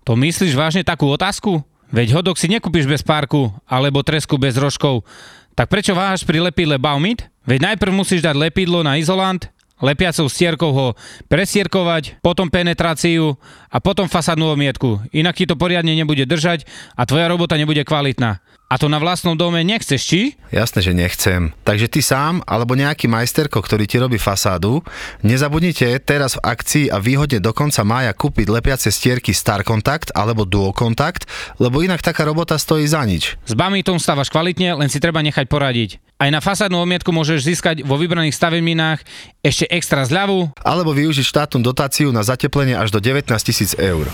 To 0.04 0.12
myslíš 0.20 0.52
vážne 0.52 0.84
takú 0.84 1.08
otázku? 1.08 1.64
Veď 1.88 2.20
hodok 2.20 2.36
si 2.36 2.44
nekúpiš 2.52 2.84
bez 2.84 3.00
párku, 3.00 3.48
alebo 3.64 4.04
tresku 4.04 4.36
bez 4.36 4.56
rožkov. 4.60 5.08
Tak 5.56 5.72
prečo 5.72 5.96
váhaš 5.96 6.26
pri 6.28 6.44
lepidle 6.44 6.76
Baumit? 6.76 7.24
Veď 7.48 7.72
najprv 7.72 7.92
musíš 7.92 8.20
dať 8.20 8.36
lepidlo 8.36 8.84
na 8.84 9.00
izolant, 9.00 9.48
lepiacou 9.80 10.28
stierkou 10.28 10.70
ho 10.72 10.86
presierkovať, 11.28 12.20
potom 12.20 12.48
penetráciu 12.48 13.36
a 13.68 13.80
potom 13.80 14.08
fasadnú 14.08 14.52
omietku. 14.52 15.00
Inak 15.12 15.40
ti 15.40 15.44
to 15.48 15.56
poriadne 15.56 15.92
nebude 15.92 16.24
držať 16.28 16.68
a 16.96 17.04
tvoja 17.08 17.28
robota 17.28 17.56
nebude 17.56 17.84
kvalitná. 17.84 18.44
A 18.74 18.78
to 18.82 18.90
na 18.90 18.98
vlastnom 18.98 19.38
dome 19.38 19.62
nechceš, 19.62 20.02
či? 20.02 20.20
Jasné, 20.50 20.82
že 20.82 20.90
nechcem. 20.90 21.54
Takže 21.62 21.86
ty 21.86 22.02
sám, 22.02 22.42
alebo 22.42 22.74
nejaký 22.74 23.06
majsterko, 23.06 23.62
ktorý 23.62 23.86
ti 23.86 24.02
robí 24.02 24.18
fasádu, 24.18 24.82
nezabudnite 25.22 26.02
teraz 26.02 26.34
v 26.34 26.42
akcii 26.42 26.84
a 26.90 26.98
výhodne 26.98 27.38
do 27.38 27.54
konca 27.54 27.86
mája 27.86 28.10
kúpiť 28.10 28.50
lepiace 28.50 28.90
stierky 28.90 29.30
Star 29.30 29.62
Contact 29.62 30.10
alebo 30.10 30.42
Dual 30.42 30.74
Contact, 30.74 31.30
lebo 31.62 31.86
inak 31.86 32.02
taká 32.02 32.26
robota 32.26 32.58
stojí 32.58 32.82
za 32.90 33.06
nič. 33.06 33.38
S 33.46 33.54
Bamitom 33.54 34.02
stávaš 34.02 34.26
kvalitne, 34.26 34.74
len 34.74 34.90
si 34.90 34.98
treba 34.98 35.22
nechať 35.22 35.46
poradiť. 35.46 36.02
Aj 36.18 36.34
na 36.34 36.42
fasádnu 36.42 36.74
omietku 36.82 37.14
môžeš 37.14 37.46
získať 37.46 37.86
vo 37.86 37.94
vybraných 37.94 38.34
stavebninách 38.34 39.06
ešte 39.38 39.70
extra 39.70 40.02
zľavu 40.02 40.50
Alebo 40.66 40.90
využiť 40.90 41.22
štátnu 41.22 41.62
dotáciu 41.62 42.10
na 42.10 42.26
zateplenie 42.26 42.74
až 42.74 42.90
do 42.90 42.98
19 42.98 43.30
tisíc 43.38 43.78
eur. 43.78 44.10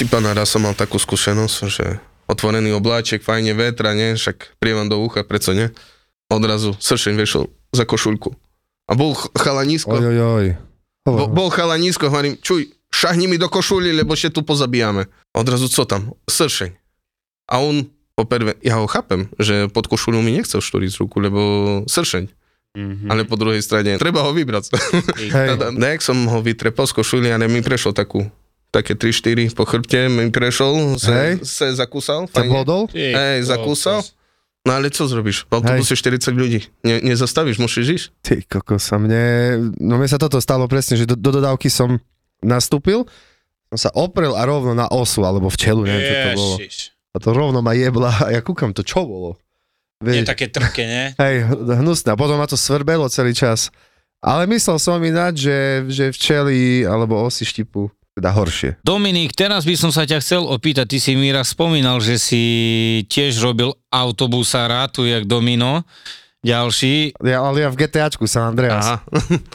Cipana 0.00 0.32
raz 0.32 0.48
som 0.48 0.64
mal 0.64 0.72
takú 0.72 0.96
skúsenosť, 0.96 1.56
že 1.68 2.00
otvorený 2.24 2.72
obláček, 2.72 3.20
fajne 3.20 3.52
vetra, 3.52 3.92
nie? 3.92 4.16
Však 4.16 4.56
prievan 4.56 4.88
do 4.88 4.96
ucha, 4.96 5.20
preco 5.28 5.52
nie? 5.52 5.68
Odrazu 6.32 6.72
sršeň 6.80 7.20
vešiel 7.20 7.52
za 7.76 7.84
košuľku. 7.84 8.32
A 8.88 8.96
bol 8.96 9.12
ch- 9.12 9.28
chalanísko, 9.36 9.92
Oj, 9.92 10.08
oj, 10.08 10.20
oj. 10.24 10.46
bo, 11.04 11.28
bol 11.28 11.52
chalanísko, 11.52 12.08
hovorím, 12.08 12.40
čuj, 12.40 12.72
šahni 12.88 13.28
mi 13.28 13.36
do 13.36 13.52
košuly, 13.52 13.92
lebo 13.92 14.16
ešte 14.16 14.32
tu 14.32 14.40
pozabíjame. 14.40 15.04
Odrazu 15.36 15.68
co 15.68 15.84
tam? 15.84 16.16
Sršeň. 16.24 16.72
A 17.52 17.60
on, 17.60 17.84
poprvé, 18.16 18.56
ja 18.64 18.80
ho 18.80 18.88
chápem, 18.88 19.28
že 19.36 19.68
pod 19.68 19.84
košuľu 19.84 20.24
mi 20.24 20.32
nechcel 20.32 20.64
štúriť 20.64 20.96
z 20.96 21.00
ruku, 21.04 21.20
lebo 21.20 21.40
sršeň. 21.84 22.24
Mm-hmm. 22.70 23.08
Ale 23.12 23.28
po 23.28 23.36
druhej 23.36 23.60
strane, 23.60 24.00
treba 24.00 24.24
ho 24.24 24.32
vybrať. 24.32 24.64
Hej. 25.28 25.28
Teda, 25.52 25.76
nejak 25.76 26.00
som 26.00 26.16
ho 26.24 26.40
vytrepal 26.40 26.88
z 26.88 26.96
košuly, 26.96 27.28
ale 27.28 27.52
mi 27.52 27.60
prešiel 27.60 27.92
takú, 27.92 28.24
také 28.70 28.94
3-4 28.94 29.52
po 29.52 29.66
chrbte, 29.66 30.06
mi 30.08 30.30
prešiel, 30.30 30.96
Hej. 30.96 31.42
se, 31.42 31.44
se 31.44 31.66
zakúsal. 31.74 32.30
Bodol? 32.30 32.86
Hej, 32.94 33.50
zakúsal. 33.50 34.02
No 34.60 34.76
ale 34.76 34.92
co 34.92 35.08
zrobíš? 35.08 35.48
V 35.48 35.56
autobuse 35.56 35.96
40 35.96 36.36
ľudí. 36.36 36.60
Ne, 36.84 37.00
nezastavíš, 37.00 37.56
musíš 37.56 37.86
ísť? 37.88 38.06
Ty 38.20 38.34
kokos, 38.44 38.92
a 38.92 39.00
mne, 39.00 39.24
no 39.80 39.96
mne 39.96 40.08
sa 40.08 40.20
toto 40.20 40.36
stalo 40.36 40.68
presne, 40.68 41.00
že 41.00 41.08
do, 41.08 41.16
do 41.16 41.40
dodávky 41.40 41.72
som 41.72 41.96
nastúpil, 42.44 43.08
som 43.72 43.88
sa 43.88 43.90
oprel 43.96 44.36
a 44.36 44.44
rovno 44.44 44.76
na 44.76 44.84
osu, 44.92 45.24
alebo 45.24 45.48
v 45.48 45.56
čelu, 45.56 45.80
neviem, 45.88 46.04
čo 46.04 46.14
to 46.14 46.30
bolo. 46.36 46.56
A 47.10 47.16
to 47.16 47.28
rovno 47.32 47.58
ma 47.64 47.72
jebla 47.72 48.12
a 48.20 48.28
ja 48.36 48.44
kúkam, 48.44 48.76
to 48.76 48.84
čo 48.84 49.02
bolo? 49.08 49.40
Je 50.04 50.20
Vieš, 50.20 50.28
také 50.28 50.52
trpké, 50.52 50.84
ne? 50.84 51.04
hej, 51.24 51.48
hnusné. 51.80 52.12
A 52.12 52.20
potom 52.20 52.36
ma 52.36 52.44
to 52.44 52.60
svrbelo 52.60 53.08
celý 53.08 53.32
čas. 53.32 53.72
Ale 54.20 54.44
myslel 54.44 54.76
som 54.76 55.00
ináč, 55.00 55.48
že, 55.48 55.88
že 55.88 56.04
včely 56.12 56.84
alebo 56.84 57.16
osy 57.24 57.48
štipu 57.48 57.88
teda 58.20 58.36
horšie. 58.36 58.70
Dominik, 58.84 59.32
teraz 59.32 59.64
by 59.64 59.74
som 59.80 59.88
sa 59.88 60.04
ťa 60.04 60.20
chcel 60.20 60.44
opýtať, 60.44 60.92
ty 60.92 60.98
si 61.00 61.16
mi 61.16 61.32
raz 61.32 61.56
spomínal, 61.56 62.04
že 62.04 62.20
si 62.20 62.42
tiež 63.08 63.40
robil 63.40 63.72
autobusára, 63.88 64.84
tu 64.92 65.08
jak 65.08 65.24
Domino, 65.24 65.88
ďalší. 66.44 67.16
Ja, 67.24 67.40
ale 67.40 67.64
ja 67.64 67.72
v 67.72 67.80
GTAčku 67.80 68.28
San 68.28 68.52
Andreas. 68.52 68.84
Aha. 68.84 68.96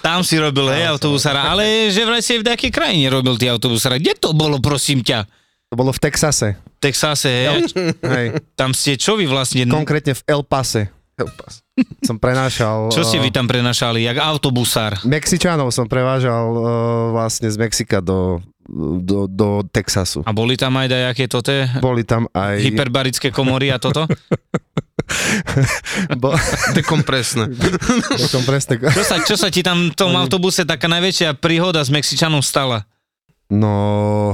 Tam 0.02 0.26
si 0.26 0.42
robil, 0.42 0.66
hej, 0.74 0.90
autobusára, 0.90 1.46
ale 1.54 1.94
že 1.94 2.02
vraj 2.02 2.26
si 2.26 2.42
v 2.42 2.46
nejakej 2.50 2.74
krajine 2.74 3.06
robil 3.14 3.38
tie 3.38 3.54
autobusára. 3.54 4.02
Kde 4.02 4.18
to 4.18 4.34
bolo, 4.34 4.58
prosím 4.58 5.06
ťa? 5.06 5.30
To 5.70 5.78
bolo 5.78 5.94
v 5.94 6.02
Texase. 6.02 6.58
V 6.58 6.80
Texase, 6.82 7.30
hej? 7.30 7.70
Hej. 8.02 8.28
Tam 8.58 8.74
ste 8.74 8.98
čo 8.98 9.18
vy 9.18 9.30
vlastne... 9.30 9.66
Konkrétne 9.70 10.18
v 10.18 10.22
El 10.26 10.42
Pase. 10.46 10.90
Som 12.04 12.20
prenášal... 12.20 12.92
Čo 12.92 13.08
ste 13.08 13.18
eh, 13.20 13.24
vy 13.24 13.30
tam 13.32 13.48
prenašali, 13.48 14.04
jak 14.04 14.20
autobusár? 14.20 15.00
Mexičanov 15.08 15.72
som 15.72 15.88
prevážal 15.88 16.52
uh, 16.52 16.68
vlastne 17.16 17.48
z 17.48 17.56
Mexika 17.56 18.04
do, 18.04 18.44
do, 19.02 19.30
do 19.30 19.62
Texasu. 19.70 20.26
A 20.26 20.34
boli 20.34 20.58
tam 20.58 20.74
aj 20.78 20.88
dajaké 20.90 21.30
toto? 21.30 21.54
Boli 21.80 22.02
tam 22.02 22.26
aj... 22.34 22.62
Hyperbarické 22.62 23.30
komory 23.30 23.70
a 23.70 23.78
toto? 23.78 24.10
Bo, 26.22 26.34
Dekompresné. 26.78 27.54
som 28.26 28.42
presne... 28.42 28.82
Čo 28.82 29.04
sa, 29.06 29.16
čo 29.22 29.36
sa 29.38 29.48
ti 29.54 29.62
tam 29.62 29.94
v 29.94 29.96
tom 29.96 30.18
autobuse 30.18 30.66
taká 30.66 30.90
najväčšia 30.90 31.38
príhoda 31.38 31.82
s 31.86 31.94
Mexičanom 31.94 32.42
stala? 32.42 32.90
No... 33.54 34.34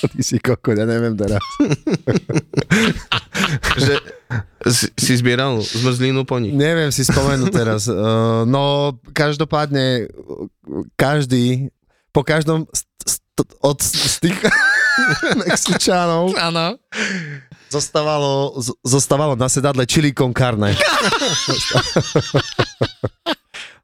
Ty 0.00 0.22
si 0.24 0.40
koko, 0.40 0.72
ja 0.72 0.88
neviem 0.88 1.12
teraz. 1.12 1.42
že 3.76 4.00
si, 4.64 4.86
si 4.96 5.12
zbieral 5.20 5.60
zmrzlinu 5.60 6.24
po 6.24 6.40
nich. 6.40 6.56
Neviem 6.56 6.88
si 6.88 7.04
spomenúť 7.04 7.52
teraz. 7.52 7.84
Uh, 7.84 8.48
no, 8.48 8.96
každopádne, 9.12 10.08
uh, 10.08 10.48
každý, 10.96 11.68
po 12.10 12.22
každom 12.22 12.66
st- 12.68 12.86
st- 13.06 13.54
od 13.60 13.78
z 13.78 14.16
tých 14.20 14.38
Mexičanov 15.40 16.34
Áno. 16.36 16.76
zostávalo, 17.68 18.54
z- 18.56 18.76
zostávalo 18.82 19.34
na 19.34 19.46
sedadle 19.46 19.84
chili 19.84 20.10
con 20.10 20.30
carne. 20.30 20.74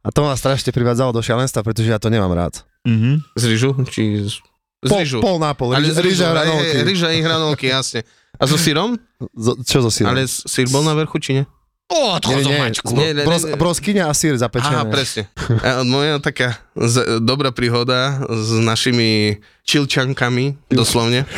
A 0.02 0.10
to 0.10 0.22
ma 0.22 0.34
strašne 0.34 0.70
privádzalo 0.70 1.10
do 1.10 1.18
šialenstva, 1.18 1.62
pretože 1.62 1.90
ja 1.90 1.98
to 1.98 2.06
nemám 2.06 2.30
rád. 2.30 2.62
Mhm. 2.86 3.26
Z 3.34 3.42
ryžu? 3.44 3.70
Či 3.84 4.02
z, 4.22 4.38
z 4.78 4.86
Pol, 4.86 5.00
ryžu? 5.02 5.18
pol 5.18 5.36
na 5.36 5.50
pol, 5.50 5.74
Ale 5.74 5.82
z 5.84 5.98
ryža 5.98 6.30
aj- 6.30 6.34
hranolky. 6.36 6.76
ryža 6.84 7.08
i 7.10 7.18
hranolky, 7.20 7.66
jasne. 7.66 8.06
A 8.36 8.44
so 8.44 8.54
sírom? 8.54 8.94
Zo- 9.34 9.58
Čo 9.58 9.82
zo 9.82 9.90
sírom? 9.90 10.12
Ale 10.12 10.22
s- 10.22 10.46
sír 10.46 10.68
bol 10.68 10.84
na 10.84 10.94
vrchu, 10.94 11.18
či 11.18 11.30
nie? 11.32 11.44
Do 11.86 12.18
nie, 12.34 12.42
bro, 12.42 12.98
Nie, 12.98 13.14
nie, 13.14 13.22
bros, 13.22 13.46
nie. 13.46 13.54
broskyňa 13.54 14.10
a 14.10 14.12
sír 14.12 14.34
zapečené. 14.34 14.82
Aha, 14.82 14.90
presne. 14.90 15.30
A 15.62 15.86
moja 15.86 16.18
taká 16.18 16.58
z, 16.74 17.22
dobrá 17.22 17.54
príhoda 17.54 18.26
s 18.26 18.50
našimi 18.58 19.38
čilčankami, 19.62 20.58
doslovne, 20.66 21.30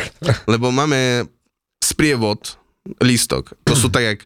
lebo 0.49 0.73
máme 0.73 1.29
sprievod, 1.85 2.57
lístok. 2.97 3.53
To 3.69 3.77
sú 3.77 3.93
tak, 3.93 4.03
jak 4.03 4.19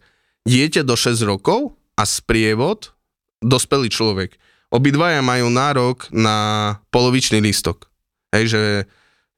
dieťa 0.47 0.87
do 0.87 0.95
6 0.95 1.19
rokov 1.27 1.75
a 1.99 2.07
sprievod, 2.07 2.95
dospelý 3.43 3.91
človek. 3.91 4.39
Obidvaja 4.71 5.19
majú 5.19 5.51
nárok 5.51 6.07
na 6.09 6.79
polovičný 6.89 7.43
lístok. 7.43 7.91
Hej, 8.31 8.55
že 8.55 8.61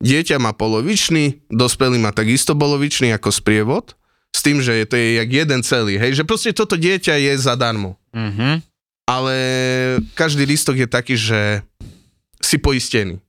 dieťa 0.05 0.37
má 0.37 0.53
polovičný, 0.53 1.49
dospelý 1.49 1.97
má 1.97 2.13
takisto 2.13 2.53
polovičný 2.53 3.11
ako 3.11 3.33
sprievod, 3.33 3.97
s 4.35 4.43
tým, 4.43 4.59
že 4.59 4.83
to 4.83 4.93
je 4.93 5.15
jak 5.15 5.29
jeden 5.29 5.61
celý. 5.61 5.95
Hej, 5.95 6.19
že 6.19 6.23
proste 6.23 6.51
toto 6.51 6.75
dieťa 6.75 7.15
je 7.15 7.33
zadarmo 7.37 7.95
Mhm. 8.11 8.59
ale 9.05 9.35
každý 10.11 10.43
lístok 10.43 10.75
je 10.77 10.87
taký, 10.89 11.15
že 11.15 11.63
si 12.37 12.57
poistený. 12.57 13.23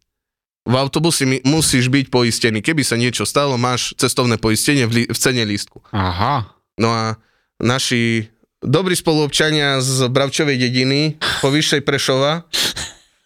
V 0.65 0.75
autobuse 0.75 1.23
musíš 1.43 1.87
byť 1.87 2.07
poistený. 2.09 2.59
Keby 2.59 2.83
sa 2.83 2.95
niečo 2.95 3.23
stalo, 3.23 3.55
máš 3.55 3.95
cestovné 3.95 4.35
poistenie 4.35 4.83
v, 4.83 4.93
li- 4.97 5.09
v 5.09 5.15
cene 5.15 5.43
lístku. 5.43 5.79
Aha. 5.91 6.51
No 6.75 6.91
a 6.91 7.15
naši 7.57 8.27
dobrí 8.59 8.93
spoluobčania 8.93 9.79
z 9.79 10.11
Bravčovej 10.11 10.59
dediny, 10.59 11.23
po 11.39 11.49
vyššej 11.49 11.81
Prešova, 11.81 12.43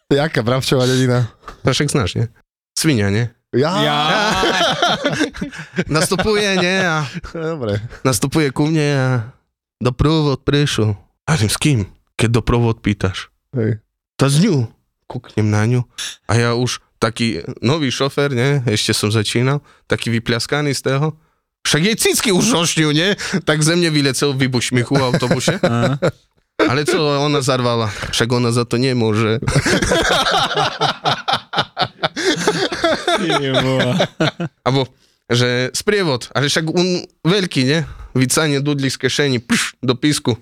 Jaká 0.06 0.42
bravčová 0.42 0.84
dedina? 0.84 1.30
to 1.62 1.70
však 1.70 1.88
znáš, 1.88 2.10
nie? 2.14 2.26
Svinia, 2.74 3.08
nie? 3.08 3.30
Ja. 3.52 3.72
Ja. 3.78 3.98
Nastupuje, 5.96 6.50
nie? 6.58 6.76
A 6.82 7.06
Dobre. 7.32 7.78
nastupuje 8.02 8.50
ku 8.50 8.66
mne 8.66 8.88
a 8.94 9.08
doprovod 9.80 10.42
prišiel. 10.44 10.98
A 11.26 11.38
s 11.38 11.56
kým? 11.56 11.86
Keď 12.18 12.28
doprovod 12.42 12.82
pýtaš. 12.84 13.30
Hej. 13.56 13.80
Tá 14.20 14.28
z 14.28 14.44
ňu. 14.48 14.68
kúknem 15.10 15.50
na 15.50 15.66
ňu 15.66 15.82
a 16.30 16.38
ja 16.38 16.50
už 16.54 16.78
taký 17.02 17.42
nový 17.64 17.90
šofer, 17.90 18.30
ne, 18.30 18.62
ešte 18.68 18.92
som 18.94 19.10
začínal, 19.10 19.58
taký 19.90 20.06
vypliaskaný 20.12 20.70
z 20.76 20.86
toho, 20.86 21.16
však 21.66 21.82
jej 21.82 21.96
cicky 21.96 22.30
už 22.30 22.46
rošňujú, 22.52 22.90
nie? 22.94 23.16
Tak 23.44 23.60
ze 23.64 23.74
mne 23.76 23.90
vylecel 23.90 24.32
vybuš 24.32 24.72
mi 24.72 24.82
v 24.84 24.96
autobuse. 24.96 25.58
Ale 26.60 26.84
co 26.84 27.00
ona 27.00 27.40
zarvala? 27.40 27.88
Však 28.12 28.28
ona 28.36 28.52
za 28.52 28.68
to 28.68 28.76
nemôže. 28.76 29.40
Abo, 34.68 34.86
že 35.30 35.70
sprievod, 35.72 36.28
ale 36.34 36.50
však 36.50 36.66
on 36.72 37.06
veľký, 37.22 37.62
ne? 37.66 37.86
Vycanie 38.16 38.58
dudli 38.58 38.90
z 38.90 38.96
kešení, 38.98 39.38
pš, 39.38 39.78
do 39.78 39.94
písku. 39.94 40.34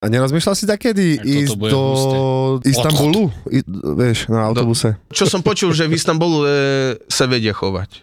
A 0.00 0.08
nerozmýšľal 0.08 0.56
si 0.56 0.64
takedy 0.64 1.20
ísť 1.20 1.60
do 1.60 1.82
Istanbulu? 2.64 3.28
I, 3.52 3.60
vieš, 4.00 4.32
na 4.32 4.48
autobuse. 4.48 4.96
Čo 5.12 5.28
som 5.28 5.44
počul, 5.44 5.76
že 5.76 5.84
v 5.84 5.92
Istanbulu 5.92 6.40
e, 6.40 6.48
sa 7.04 7.28
vedia 7.28 7.52
chovať. 7.52 8.00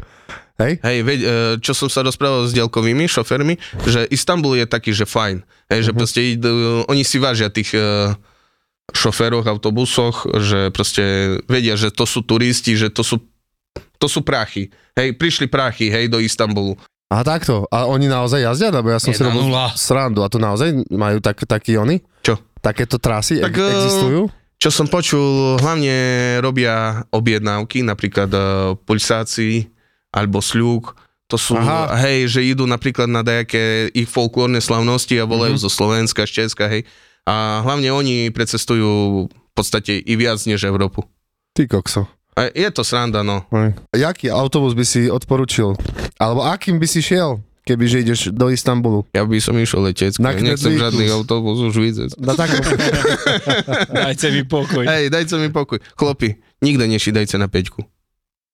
Hej? 0.57 0.81
Hej, 0.81 0.97
veď, 1.05 1.19
e, 1.21 1.27
čo 1.61 1.77
som 1.77 1.85
sa 1.85 2.01
rozprával 2.01 2.49
s 2.49 2.53
dielkovými 2.57 3.05
šofermi, 3.05 3.61
že 3.85 4.09
Istanbul 4.09 4.57
je 4.57 4.65
taký, 4.65 4.89
že 4.89 5.05
fajn. 5.05 5.45
Hej, 5.69 5.79
že 5.85 5.91
proste 5.93 6.21
idú, 6.33 6.81
oni 6.89 7.05
si 7.05 7.21
vážia 7.21 7.53
tých 7.53 7.77
e, 7.77 8.13
šoféroch, 8.89 9.45
autobusoch, 9.45 10.25
že 10.41 10.73
proste 10.73 11.37
vedia, 11.45 11.77
že 11.77 11.93
to 11.93 12.09
sú 12.09 12.25
turisti, 12.25 12.73
že 12.73 12.89
to 12.89 13.05
sú, 13.05 13.21
to 14.01 14.07
sú 14.09 14.25
prachy. 14.25 14.73
Hej, 14.97 15.13
prišli 15.21 15.45
prachy, 15.45 15.93
hej, 15.93 16.09
do 16.09 16.17
Istanbulu. 16.17 16.73
A 17.07 17.23
takto. 17.23 17.63
A 17.71 17.87
oni 17.87 18.09
naozaj 18.09 18.43
jazdia? 18.43 18.73
Lebo 18.73 18.91
ja 18.91 18.99
som 18.99 19.15
si 19.15 19.21
Jedna 19.21 19.31
robil 19.31 19.47
nula. 19.47 19.71
srandu. 19.79 20.25
A 20.25 20.27
to 20.27 20.43
naozaj 20.43 20.75
majú 20.91 21.23
tak, 21.23 21.39
taký 21.47 21.79
oni? 21.79 22.03
Čo? 22.19 22.35
Takéto 22.59 22.99
trasy 22.99 23.39
Tak, 23.39 23.55
existujú? 23.55 24.27
Čo 24.57 24.69
som 24.73 24.89
počul, 24.89 25.61
hlavne 25.61 25.93
robia 26.41 27.05
objednávky, 27.13 27.85
napríklad 27.85 28.27
uh, 28.33 28.41
pulsácií 28.83 29.69
alebo 30.17 30.41
sľúk. 30.41 30.97
To 31.27 31.35
sú, 31.35 31.53
Aha. 31.53 31.93
hej, 32.01 32.25
že 32.25 32.41
idú 32.41 32.63
napríklad 32.63 33.05
na 33.05 33.19
nejaké 33.19 33.91
ich 33.91 34.07
folklórne 34.07 34.57
slavnosti 34.57 35.11
a 35.13 35.27
volajú 35.27 35.59
Mhm. 35.59 35.61
zo 35.61 35.69
Slovenska, 35.69 36.23
z 36.23 36.31
Česka, 36.41 36.65
hej. 36.67 36.87
A 37.27 37.61
hlavne 37.61 37.91
oni 37.91 38.31
precestujú 38.31 39.27
v 39.27 39.53
podstate 39.53 39.99
i 39.99 40.13
viac 40.15 40.39
než 40.41 40.63
Európu. 40.63 41.03
Ty 41.51 41.67
kokso. 41.67 42.07
A 42.33 42.47
je 42.47 42.69
to 42.69 42.81
sranda, 42.81 43.21
no. 43.21 43.43
Hej. 43.51 43.75
Jaký 43.93 44.31
autobus 44.31 44.71
by 44.71 44.85
si 44.85 45.11
odporučil? 45.11 45.75
Alebo 46.15 46.41
akým 46.41 46.77
by 46.77 46.85
si 46.85 47.01
šiel, 47.01 47.41
keby 47.65 47.83
že 47.83 47.97
ideš 47.99 48.19
do 48.31 48.47
Istanbulu? 48.47 49.03
Ja 49.11 49.27
by 49.27 49.35
som 49.37 49.57
išiel 49.57 49.83
letecky, 49.83 50.21
Na 50.21 50.31
ja 50.31 50.39
nechcem 50.39 50.71
žiadny 50.71 51.11
autobus 51.11 51.59
už 51.59 51.75
vidieť. 51.75 52.09
Na 52.15 52.31
takom... 52.31 52.61
Dajte 53.99 54.31
mi 54.31 54.43
pokoj. 54.43 54.85
Hej, 54.85 55.09
dajte 55.09 55.35
mi 55.35 55.49
pokoj. 55.49 55.83
Chlopi, 55.93 56.29
nikde 56.59 56.87
nešidajte 56.87 57.35
na 57.35 57.47
peťku. 57.47 57.83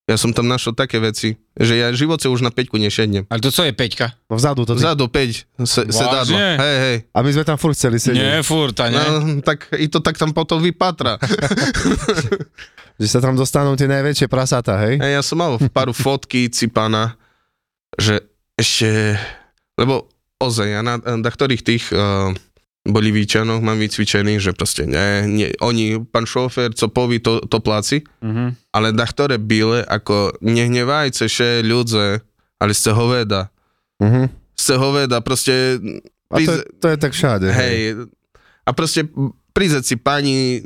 Ja 0.04 0.20
som 0.20 0.36
tam 0.36 0.44
našiel 0.44 0.76
také 0.76 1.00
veci, 1.00 1.40
že 1.56 1.80
ja 1.80 1.88
v 1.88 1.96
živote 1.96 2.28
už 2.28 2.44
na 2.44 2.52
peťku 2.52 2.76
nešednem. 2.76 3.24
Ale 3.24 3.40
to 3.40 3.48
co 3.48 3.64
je 3.64 3.72
Peťka? 3.72 4.12
No 4.28 4.36
vzadu 4.36 4.68
to 4.68 4.76
ty. 4.76 4.84
Vzadu 4.84 5.08
5 5.08 5.64
se, 5.64 5.80
sedadla. 5.88 6.28
Vážne? 6.28 6.48
Hej, 6.60 6.76
hej. 6.84 6.96
A 7.08 7.18
my 7.24 7.30
sme 7.32 7.44
tam 7.48 7.56
furt 7.56 7.72
chceli 7.72 7.96
sedieť. 7.96 8.20
Nie, 8.20 8.36
furt, 8.44 8.76
a 8.84 8.92
nie. 8.92 9.00
No, 9.00 9.40
tak 9.40 9.72
i 9.72 9.88
to 9.88 10.04
tak 10.04 10.20
tam 10.20 10.36
potom 10.36 10.60
vypatra. 10.60 11.16
Že 13.00 13.08
sa 13.08 13.18
tam 13.24 13.32
dostanú 13.32 13.72
tie 13.80 13.88
najväčšie 13.88 14.28
prasata, 14.28 14.76
hej? 14.84 15.00
Hej, 15.00 15.12
ja 15.18 15.22
som 15.24 15.40
mal 15.40 15.56
pár 15.72 15.90
fotky 15.96 16.52
cipana, 16.52 17.18
že 17.98 18.22
ešte, 18.54 19.18
lebo 19.74 20.06
ozaj, 20.38 20.68
ja 20.68 20.78
na, 20.84 21.02
na 21.02 21.30
ktorých 21.30 21.62
tých 21.66 21.90
uh, 21.90 22.30
Bolívičanoch 22.84 23.58
mám 23.58 23.80
vycvičených, 23.80 24.40
že 24.40 24.52
proste 24.52 24.84
nie, 24.84 25.08
nie, 25.24 25.48
oni, 25.58 26.04
pán 26.04 26.24
šofér, 26.24 26.76
co 26.76 26.86
poví, 26.86 27.16
to, 27.18 27.40
to 27.42 27.58
pláci, 27.58 28.04
Mhm. 28.20 28.60
ale 28.70 28.92
na 28.92 29.04
ktoré 29.04 29.40
byle, 29.40 29.80
ako 29.80 30.36
nehnevajce 30.38 31.24
še 31.24 31.48
ľudze, 31.60 32.20
ale 32.56 32.72
z 32.72 32.84
hoveda. 32.90 33.48
Uh-huh. 33.98 34.28
Z 34.52 34.66
hoveda, 34.74 35.20
proste 35.20 35.80
A 36.28 36.36
to, 36.38 36.52
je, 36.52 36.60
to 36.76 36.86
je 36.86 36.96
tak 36.98 37.12
všade. 37.12 37.48
Hej, 37.48 38.04
a 38.60 38.70
proste 38.70 39.08
prísť 39.50 39.80
si 39.82 39.96
pani 39.96 40.60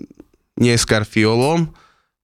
nie 0.56 0.74
s 0.74 0.82
karfiolom 0.82 1.70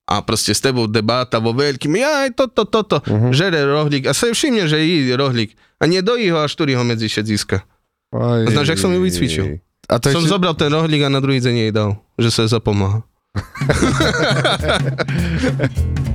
a 0.05 0.19
proste 0.19 0.51
s 0.51 0.59
tebou 0.59 0.85
debáta 0.85 1.39
vo 1.39 1.51
veľkým, 1.51 1.95
aj 1.95 2.35
toto, 2.35 2.67
toto, 2.67 2.99
Mhm. 3.01 3.31
žere 3.31 3.63
rohlík 3.63 4.05
a 4.05 4.13
sa 4.13 4.27
všimne, 4.27 4.67
že 4.67 4.75
jí 4.77 5.07
rohlík 5.09 5.55
a 5.79 5.87
nedojí 5.87 6.27
ho, 6.29 6.39
až 6.39 6.51
ktorý 6.53 6.75
ho 6.75 6.83
medzi 6.83 7.07
šedziska. 7.07 7.63
Aj, 8.11 8.43
Znáš, 8.45 8.75
jak 8.75 8.79
som 8.79 8.91
ju 8.91 8.99
vycvičil? 8.99 9.63
A 9.85 10.01
to 10.01 10.09
Som 10.09 10.25
ešte... 10.25 10.33
zobral 10.33 10.57
ten 10.57 10.73
rohlík 10.73 11.05
a 11.05 11.13
na 11.13 11.21
druhý 11.21 11.37
deň 11.41 11.55
jej 11.67 11.71
dal, 11.73 12.01
že 12.17 12.29
sa 12.33 12.49
zapomáha. 12.49 13.05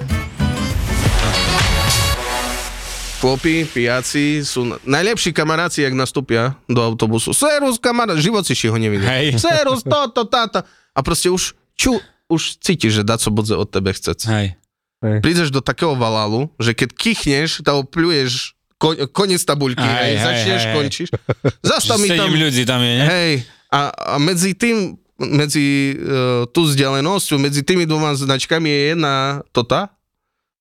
Chlopí, 3.21 3.69
pijaci 3.69 4.41
sú 4.41 4.81
najlepší 4.81 5.29
kamaráci, 5.29 5.85
jak 5.85 5.93
nastúpia 5.93 6.57
do 6.65 6.81
autobusu. 6.81 7.37
Serus, 7.37 7.77
kamarát, 7.77 8.17
život 8.17 8.41
si 8.41 8.57
ho 8.57 8.73
nevidel. 8.81 9.05
Hej. 9.05 9.37
Serus, 9.45 9.85
toto, 9.85 10.25
táto. 10.25 10.65
A 10.97 10.99
proste 11.05 11.29
už, 11.29 11.53
ču, 11.77 12.01
už 12.25 12.57
cítiš, 12.57 12.97
že 12.97 13.03
daco 13.05 13.29
budze 13.29 13.53
od 13.53 13.69
tebe 13.69 13.93
chce. 13.93 14.17
Hej. 14.25 14.57
prídeš 15.21 15.53
do 15.53 15.61
takého 15.61 15.93
valalu, 15.93 16.49
že 16.57 16.73
keď 16.73 16.89
kichneš, 16.97 17.61
to 17.61 17.85
pljuješ 17.85 18.57
ko, 18.81 18.97
koniec 19.13 19.45
tabuľky, 19.45 19.85
Aj, 19.85 20.01
hej, 20.01 20.17
hej, 20.17 20.25
začneš, 20.25 20.61
hej. 20.65 20.73
končíš. 20.73 21.09
Zastav 21.61 22.01
mi 22.01 22.09
tam, 22.09 22.33
ľudí 22.33 22.65
tam 22.65 22.81
je, 22.81 22.93
ne? 22.97 23.05
hej, 23.05 23.31
a, 23.69 23.93
a 23.93 24.15
medzi 24.17 24.57
tým, 24.57 24.97
medzi 25.21 25.93
uh, 25.93 26.49
tú 26.49 26.65
vzdialenosťou, 26.65 27.37
medzi 27.37 27.61
tými 27.61 27.85
dvoma 27.85 28.17
značkami 28.17 28.65
je 28.65 28.81
jedna 28.97 29.45
tota, 29.53 29.93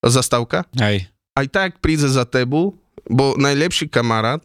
zastávka. 0.04 0.68
Hej. 0.76 1.08
Aj 1.40 1.48
tak 1.48 1.81
príde 1.81 2.05
za 2.05 2.29
tebu, 2.29 2.76
bo 3.09 3.33
najlepší 3.40 3.88
kamarát, 3.88 4.44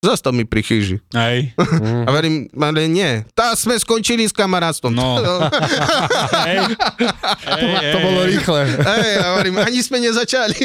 zastav 0.00 0.32
mi 0.32 0.48
pri 0.48 0.64
chyži. 0.64 0.96
Hej. 1.12 1.52
A 2.08 2.10
verím, 2.14 2.48
ale 2.56 2.88
nie, 2.88 3.20
tá 3.36 3.52
sme 3.52 3.76
skončili 3.76 4.24
s 4.24 4.32
kamarátstvom. 4.32 4.96
No. 4.96 5.20
Hej. 6.48 6.72
To, 7.44 7.66
to 7.92 7.98
bolo 8.00 8.20
rýchle. 8.24 8.64
Hej, 8.80 9.12
a 9.20 9.26
verím, 9.36 9.60
ani 9.60 9.84
sme 9.84 10.00
nezačali. 10.00 10.56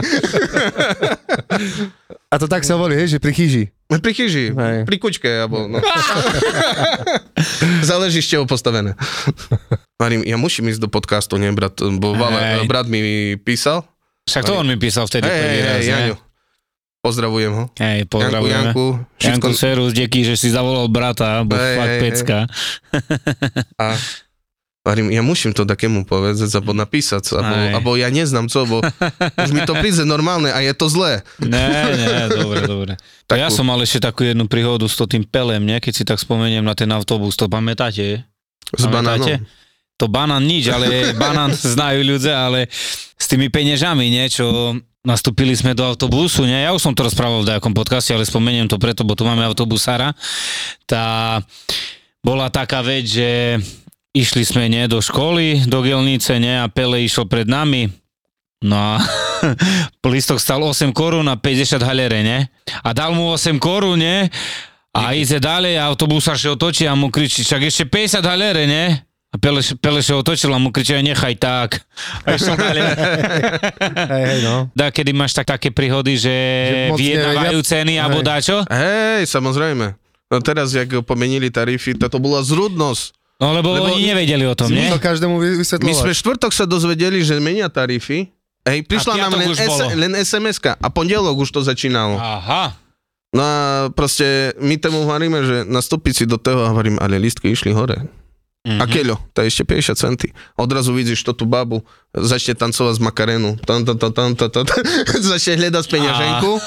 A 2.32 2.40
to 2.40 2.48
tak 2.48 2.64
sa 2.64 2.80
hovorí, 2.80 2.96
hej, 2.96 3.12
že 3.12 3.20
pri 3.20 3.36
chyži. 3.36 3.76
Pri 3.92 4.16
chyži, 4.16 4.56
Hej. 4.56 4.88
pri 4.88 4.98
kučke, 5.04 5.28
alebo 5.28 5.68
no. 5.68 5.84
Záleží, 7.92 8.24
z 8.24 8.40
čeho 8.40 8.48
postavené. 8.48 8.96
Marím, 10.00 10.24
ja 10.24 10.40
musím 10.40 10.72
ísť 10.72 10.80
do 10.80 10.88
podcastu, 10.88 11.36
nie, 11.36 11.52
brat, 11.52 11.76
bo 12.00 12.16
Vale, 12.16 12.64
brat 12.72 12.88
mi 12.88 13.36
písal. 13.36 13.84
Však 14.32 14.44
to 14.48 14.54
on 14.56 14.68
mi 14.68 14.80
písal 14.80 15.04
vtedy 15.12 15.28
Hej, 15.28 15.40
prvý 15.44 15.58
hej, 15.60 15.68
raz? 15.68 15.82
Jaňo. 15.84 16.16
Pozdravujem 17.02 17.52
ho. 17.52 17.66
Hej, 17.82 18.00
Janku, 18.06 18.14
pozdravujeme. 18.14 18.70
Janku, 18.72 18.86
všetko. 19.18 19.26
Janku 19.28 19.50
Serus, 19.58 19.92
deky, 19.92 20.22
že 20.22 20.36
si 20.38 20.48
zavolal 20.54 20.86
brata, 20.88 21.42
bo 21.42 21.58
Hej, 21.58 21.76
fakt 21.76 21.90
hej, 21.92 22.02
pecka. 22.02 22.38
A 23.82 23.86
Marím, 24.82 25.14
ja 25.14 25.22
musím 25.22 25.54
to 25.54 25.62
takému 25.62 26.10
povedať, 26.10 26.42
alebo 26.58 26.74
napísať, 26.74 27.38
alebo, 27.38 27.54
alebo 27.54 27.90
ja 28.02 28.10
neznám 28.10 28.50
co, 28.50 28.66
bo 28.66 28.78
už 29.38 29.54
mi 29.54 29.62
to 29.62 29.78
príde 29.78 30.02
normálne 30.10 30.50
a 30.50 30.58
je 30.58 30.74
to 30.74 30.90
zlé. 30.90 31.22
Ne, 31.38 31.70
ne, 31.94 32.26
dobre, 32.34 32.66
dobre. 32.66 32.92
To 33.30 33.38
ja 33.38 33.54
Takú- 33.54 33.62
som 33.62 33.70
mal 33.70 33.78
ešte 33.86 34.02
takú 34.02 34.26
jednu 34.26 34.50
príhodu 34.50 34.90
s 34.90 34.98
to 34.98 35.06
tým 35.06 35.22
pelem, 35.22 35.62
ne? 35.70 35.78
keď 35.78 35.94
si 35.94 36.02
tak 36.02 36.18
spomeniem 36.18 36.66
na 36.66 36.74
ten 36.74 36.90
autobus, 36.90 37.38
to 37.38 37.46
pamätáte? 37.46 38.26
S 38.74 38.86
banánom. 38.90 39.46
To 40.02 40.10
banán 40.10 40.42
nič, 40.42 40.74
ale 40.74 40.90
banán 41.22 41.54
znajú 41.54 42.02
ľudia, 42.02 42.50
ale 42.50 42.66
s 43.22 43.26
tými 43.30 43.54
peniežami, 43.54 44.10
nie, 44.10 44.26
čo 44.26 44.74
nastúpili 45.06 45.54
sme 45.54 45.78
do 45.78 45.86
autobusu, 45.86 46.46
nie? 46.46 46.58
Ja 46.58 46.74
už 46.74 46.82
som 46.82 46.94
to 46.98 47.06
rozprával 47.06 47.46
v 47.46 47.54
nejakom 47.54 47.74
podcaste, 47.78 48.14
ale 48.14 48.26
spomeniem 48.26 48.66
to 48.66 48.82
preto, 48.82 49.06
bo 49.06 49.14
tu 49.14 49.26
máme 49.26 49.46
autobusára. 49.46 50.18
Tá 50.90 51.38
bola 52.22 52.50
taká 52.54 52.82
vec, 52.86 53.10
že 53.10 53.58
išli 54.14 54.46
sme 54.46 54.70
nie, 54.70 54.86
do 54.90 55.02
školy, 55.02 55.66
do 55.70 55.82
gelnice, 55.86 56.38
nie, 56.38 56.54
a 56.54 56.70
Pele 56.70 57.02
išiel 57.06 57.26
pred 57.26 57.50
nami. 57.50 57.90
No 58.62 58.78
a 58.78 59.02
listok 60.14 60.38
stal 60.38 60.62
8 60.62 60.94
korún 60.94 61.26
a 61.30 61.38
50 61.38 61.82
halere, 61.82 62.22
ne? 62.22 62.50
A 62.86 62.94
dal 62.94 63.18
mu 63.18 63.34
8 63.34 63.58
korún, 63.58 63.98
ne? 63.98 64.30
A 64.94 65.18
ide 65.18 65.42
ďalej 65.42 65.82
a 65.82 65.88
autobusár 65.88 66.38
sa 66.38 66.54
otočí 66.54 66.86
a 66.86 66.94
mu 66.94 67.10
kričí, 67.10 67.42
čak 67.42 67.66
ešte 67.66 67.90
50 67.90 68.22
halere, 68.22 68.70
ne? 68.70 69.11
A 69.32 69.40
Peleš, 69.40 69.80
Peleš 69.80 70.12
ho 70.12 70.20
otočil 70.20 70.52
a 70.52 70.60
mu 70.60 70.76
kričal, 70.76 71.00
nechaj 71.00 71.40
tak. 71.40 71.88
A 72.28 72.36
išiel 72.36 72.60
ďalej. 72.60 72.84
Hej, 74.12 74.24
hej, 74.28 74.40
no. 74.44 74.68
Dá, 74.76 74.92
kedy 74.92 75.16
máš 75.16 75.32
tak, 75.32 75.48
také 75.48 75.72
príhody, 75.72 76.20
že, 76.20 76.36
moc 76.92 77.00
vyjednávajú 77.00 77.60
ceny 77.64 77.96
alebo 77.96 78.20
Hej. 78.20 78.28
dáčo? 78.28 78.56
Hej, 78.68 79.32
samozrejme. 79.32 79.96
No 80.28 80.36
teraz, 80.44 80.76
jak 80.76 80.92
pomenili 81.08 81.48
tarify, 81.48 81.96
to 81.96 82.20
bola 82.20 82.44
zrudnosť. 82.44 83.16
No 83.40 83.56
lebo, 83.56 83.72
Lebo- 83.74 83.96
oni 83.96 84.06
nevedeli 84.06 84.44
o 84.44 84.54
tom, 84.54 84.68
nie? 84.70 84.86
musel 84.86 85.00
každému 85.02 85.36
My 85.82 85.94
sme 85.96 86.12
štvrtok 86.14 86.52
sa 86.52 86.68
dozvedeli, 86.68 87.24
že 87.24 87.40
menia 87.40 87.72
tarify. 87.72 88.28
Hej, 88.62 88.86
prišla 88.86 89.18
nám 89.18 89.34
len, 89.34 89.50
už 89.50 89.58
S- 89.58 89.66
bolo. 89.66 89.90
len 89.98 90.14
SMS-ka 90.14 90.78
a 90.78 90.88
pondelok 90.94 91.34
už 91.34 91.50
to 91.50 91.66
začínalo. 91.66 92.20
Aha. 92.22 92.78
No 93.34 93.42
a 93.42 93.56
proste 93.90 94.54
my 94.62 94.78
tomu 94.78 95.08
hovoríme, 95.08 95.40
že 95.42 95.58
nastúpiť 95.66 96.14
si 96.14 96.24
do 96.28 96.38
toho 96.38 96.62
a 96.62 96.70
hovorím, 96.70 97.02
ale 97.02 97.18
lístky 97.18 97.50
išli 97.50 97.74
hore. 97.74 98.06
Mhm. 98.62 98.78
A 98.78 98.86
keľo? 98.86 99.16
To 99.34 99.42
je 99.42 99.50
ešte 99.50 99.64
50 99.66 99.96
centy. 99.96 100.28
Odrazu 100.54 100.94
vidíš 100.94 101.22
to 101.22 101.34
tú 101.34 101.44
babu, 101.44 101.82
začne 102.12 102.54
tancovať 102.54 102.94
z 102.94 103.02
makarénu. 103.02 103.58
Tam, 103.60 103.82
tam, 103.82 103.98
tam, 103.98 104.14
tam, 104.14 104.30
tam, 104.32 104.50
tam. 104.52 104.66
Začne 105.34 105.58
hľadať 105.58 105.86
peňaženku. 105.88 106.52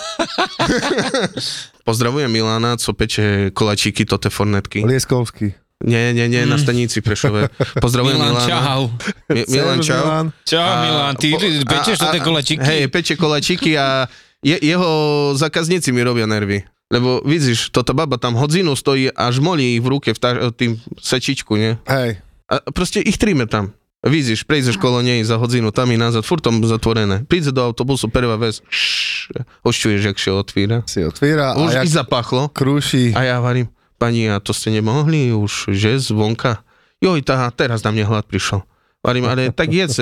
Pozdravujem 1.85 2.27
Milána, 2.27 2.77
co 2.77 2.91
peče 2.91 3.51
kolačíky, 3.53 4.05
tote 4.05 4.27
fornetky. 4.27 4.83
Lieskovský. 4.83 5.53
Nie, 5.85 6.11
nie, 6.11 6.27
nie, 6.27 6.43
na 6.43 6.57
stanici 6.57 6.99
Prešove. 6.99 7.53
Pozdravujem 7.77 8.17
Milan, 8.17 8.33
Milána. 8.33 8.49
čau. 8.49 8.81
Mi- 9.29 9.45
Milan, 9.47 9.79
čau. 9.79 10.01
Milan. 10.01 10.27
Čau, 10.43 10.65
A- 10.65 10.81
Milan, 10.81 11.13
ty 11.15 11.29
po- 11.31 11.45
pečeš 11.69 11.95
a- 11.95 12.01
to 12.01 12.07
tie 12.09 12.21
kolačiky? 12.21 12.59
Hej, 12.59 12.81
peče 12.89 13.15
kolačiky 13.15 13.77
a 13.77 14.09
je, 14.41 14.57
jeho 14.57 14.91
zákazníci 15.35 15.89
mi 15.89 16.01
robia 16.01 16.25
nervy. 16.25 16.65
Lebo 16.93 17.25
vidíš, 17.25 17.73
toto 17.73 17.97
baba 17.97 18.21
tam 18.21 18.37
hodzinu 18.37 18.77
stojí 18.77 19.09
a 19.13 19.33
žmolí 19.33 19.77
ich 19.77 19.83
v 19.83 19.89
ruke 19.89 20.11
v 20.13 20.21
tá, 20.21 20.31
tým 20.53 20.77
sečičku, 21.01 21.57
nie? 21.57 21.81
Hej. 21.89 22.21
A 22.51 22.61
proste 22.71 23.01
ich 23.01 23.17
tríme 23.17 23.49
tam. 23.49 23.73
Vidíš, 24.05 24.45
prejdeš 24.45 24.77
kolo 24.77 25.01
nej 25.01 25.25
za 25.25 25.41
hodinu, 25.41 25.73
tam 25.73 25.89
i 25.89 25.97
nazad, 25.97 26.29
furt 26.29 26.45
tam 26.45 26.61
zatvorené. 26.61 27.25
Príde 27.25 27.57
do 27.57 27.65
autobusu, 27.65 28.13
prvá 28.13 28.37
vec, 28.37 28.61
šš, 28.69 29.33
ošťuješ, 29.65 30.01
jak 30.13 30.19
sa 30.21 30.37
otvíra. 30.37 30.79
Si 30.85 31.01
otvíra 31.01 31.57
Už 31.57 31.73
a 31.73 31.81
i 31.81 31.89
zapachlo. 31.89 32.53
krúši. 32.53 33.17
A 33.17 33.25
ja 33.25 33.41
hovorím, 33.41 33.73
pani, 33.97 34.29
a 34.29 34.45
to 34.45 34.53
ste 34.53 34.77
nemohli 34.77 35.33
už, 35.33 35.73
že 35.73 35.97
zvonka? 35.97 36.61
Joj, 37.01 37.25
tá, 37.25 37.49
teraz 37.49 37.81
na 37.81 37.97
mne 37.97 38.05
hlad 38.05 38.29
prišiel. 38.29 38.61
Hovorím, 39.01 39.25
ale 39.25 39.49
tak 39.49 39.73
jedz, 39.73 39.97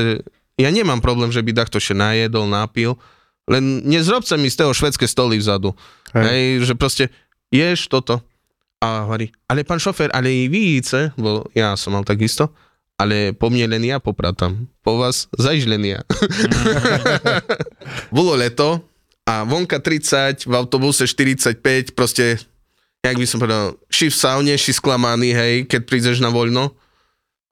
ja 0.58 0.68
nemám 0.74 0.98
problém, 0.98 1.30
že 1.30 1.38
by 1.38 1.54
takto 1.54 1.78
še 1.78 1.94
najedol, 1.94 2.50
napil, 2.50 2.98
len 3.50 3.82
nezrobce 3.86 4.38
mi 4.38 4.50
z 4.50 4.62
toho 4.62 4.72
švedské 4.74 5.08
stoly 5.08 5.38
vzadu. 5.38 5.74
Hej. 6.14 6.24
Hej, 6.26 6.44
že 6.68 6.74
proste 6.78 7.04
ješ 7.50 7.90
toto. 7.90 8.22
A 8.82 9.06
hovorí, 9.06 9.30
ale 9.46 9.62
pán 9.62 9.78
šofér, 9.78 10.10
ale 10.10 10.26
i 10.26 10.50
více, 10.50 11.14
bo 11.14 11.46
ja 11.54 11.78
som 11.78 11.94
mal 11.94 12.02
takisto, 12.02 12.50
ale 12.98 13.30
po 13.30 13.46
mne 13.46 13.70
len 13.70 13.86
ja 13.86 14.02
popratam. 14.02 14.66
Po 14.82 14.98
vás 14.98 15.30
zaž 15.38 15.70
len 15.70 15.86
ja. 15.86 16.02
Bolo 18.16 18.34
leto 18.34 18.82
a 19.22 19.46
vonka 19.46 19.78
30, 19.78 20.50
v 20.50 20.54
autobuse 20.58 21.06
45, 21.06 21.94
proste, 21.94 22.42
jak 23.06 23.14
by 23.14 23.26
som 23.26 23.38
povedal, 23.38 23.78
ši 23.86 24.10
v 24.10 24.16
saune, 24.18 24.54
ši 24.58 24.74
sklamaný, 24.74 25.30
hej, 25.30 25.54
keď 25.70 25.80
prídeš 25.86 26.18
na 26.18 26.34
voľno. 26.34 26.74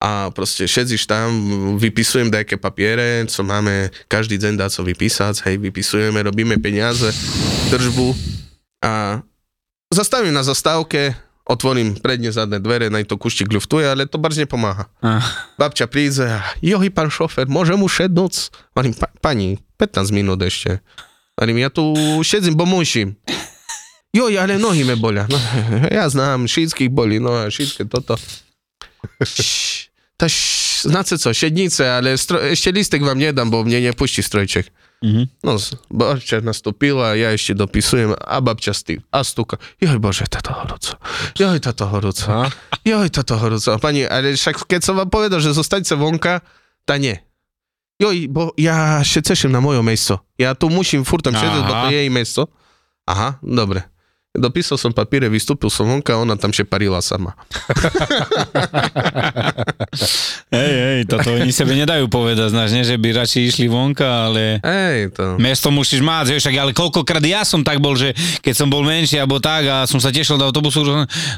A 0.01 0.33
proste 0.33 0.65
šedzíš 0.65 1.05
tam, 1.05 1.29
vypisujem 1.77 2.33
nejaké 2.33 2.57
papiere, 2.57 3.29
co 3.29 3.45
máme 3.45 3.93
každý 4.09 4.41
deň 4.41 4.57
dá 4.57 4.73
co 4.73 4.81
vypísať, 4.81 5.45
hej, 5.45 5.61
vypisujeme, 5.61 6.25
robíme 6.25 6.57
peniaze, 6.57 7.13
držbu 7.69 8.17
a 8.81 9.21
zastavím 9.93 10.33
na 10.33 10.41
zastávke, 10.41 11.13
otvorím 11.45 12.01
predne 12.01 12.33
zadné 12.33 12.65
dvere, 12.65 12.89
naj 12.89 13.13
to 13.13 13.21
kuštík 13.21 13.53
ľuftuje, 13.53 13.85
ale 13.85 14.09
to 14.09 14.17
barz 14.17 14.41
nepomáha. 14.41 14.89
Ah. 15.05 15.21
Babča 15.61 15.85
príde 15.85 16.25
a 16.25 16.41
johy, 16.65 16.89
pán 16.89 17.13
šofer, 17.13 17.45
môžem 17.45 17.77
už 17.77 18.07
šednúť? 18.07 18.57
Hovorím, 18.73 18.97
pa, 18.97 19.13
pani, 19.21 19.61
15 19.77 20.17
minút 20.17 20.41
ešte. 20.41 20.81
Hovorím, 21.37 21.61
ja 21.61 21.69
tu 21.69 21.93
šedzím, 22.25 22.57
bo 22.57 22.65
musím. 22.65 23.21
Joj, 24.17 24.33
ale 24.41 24.57
nohy 24.57 24.83
me 24.83 24.97
bolia. 24.97 25.29
No, 25.29 25.39
ja 25.87 26.09
znám, 26.09 26.49
všetkých 26.49 26.89
boli, 26.89 27.21
no 27.21 27.37
a 27.37 27.53
všetké 27.53 27.85
toto. 27.85 28.17
Ta 30.21 30.29
znáte 30.85 31.17
co, 31.17 31.33
šednice, 31.33 31.81
ale 31.89 32.21
stro, 32.21 32.37
ešte 32.37 32.69
listek 32.77 33.01
vám 33.01 33.17
nedám, 33.17 33.49
bo 33.49 33.65
mne 33.65 33.89
nepuští 33.89 34.21
strojček. 34.21 34.69
Mhm. 35.01 35.41
No, 35.41 35.57
babča 35.89 36.45
nastúpila, 36.45 37.17
ja 37.17 37.33
ešte 37.33 37.57
dopisujem 37.57 38.13
a 38.13 38.37
babča 38.45 38.77
stý, 38.77 39.01
a 39.09 39.25
stúka. 39.25 39.57
Joj 39.81 39.97
bože, 39.97 40.29
táto 40.29 40.53
horúco. 40.53 41.01
Joj, 41.41 41.57
táto 41.65 41.89
horúco. 41.89 42.53
Joj, 42.85 43.09
táto 43.09 43.41
horúco. 43.41 43.73
Pani, 43.81 44.05
ale 44.05 44.37
som 44.37 45.01
vám 45.01 45.09
povedal, 45.09 45.41
že 45.41 45.57
zostaňte 45.57 45.97
vonka, 45.97 46.45
tá 46.85 47.01
nie. 47.01 47.17
Joj, 47.97 48.29
bo 48.29 48.53
ja 48.61 49.01
ceším 49.05 49.53
na 49.53 49.65
moje 49.65 49.81
miesto. 49.81 50.21
Ja 50.37 50.53
tu 50.53 50.69
musím 50.69 51.05
furt 51.05 51.25
tam 51.25 51.37
šedieť, 51.37 51.63
bo 51.65 51.73
to 51.85 51.89
jej 51.93 52.09
miesto. 52.13 52.49
Aha, 53.09 53.41
dobre. 53.45 53.90
Dopísal 54.31 54.79
som 54.79 54.95
papíre, 54.95 55.27
vystúpil 55.27 55.67
som 55.69 55.91
vonka, 55.91 56.15
ona 56.15 56.39
tam 56.39 56.55
še 56.55 56.63
parila 56.63 57.03
sama. 57.03 57.35
Hej, 60.51 60.71
hej, 60.73 61.01
toto 61.07 61.31
oni 61.31 61.51
sebe 61.51 61.75
nedajú 61.75 62.07
povedať, 62.07 62.51
znáš, 62.51 62.71
nie, 62.71 62.83
že 62.83 62.95
by 62.95 63.11
radšej 63.13 63.43
išli 63.45 63.67
vonka, 63.67 64.07
ale... 64.29 64.59
Hej, 64.61 65.15
to... 65.15 65.35
Mesto 65.37 65.71
musíš 65.71 65.99
mať, 65.99 66.31
vieš, 66.31 66.47
ale 66.49 66.71
koľkokrát 66.71 67.23
ja 67.23 67.43
som 67.43 67.59
tak 67.61 67.79
bol, 67.79 67.95
že 67.95 68.15
keď 68.39 68.55
som 68.55 68.67
bol 68.67 68.83
menší 68.83 69.19
alebo 69.19 69.39
tak 69.39 69.67
a 69.67 69.77
som 69.85 69.99
sa 69.99 70.11
tešil 70.11 70.37
do 70.37 70.47
autobusu, 70.47 70.83
že 70.83 70.93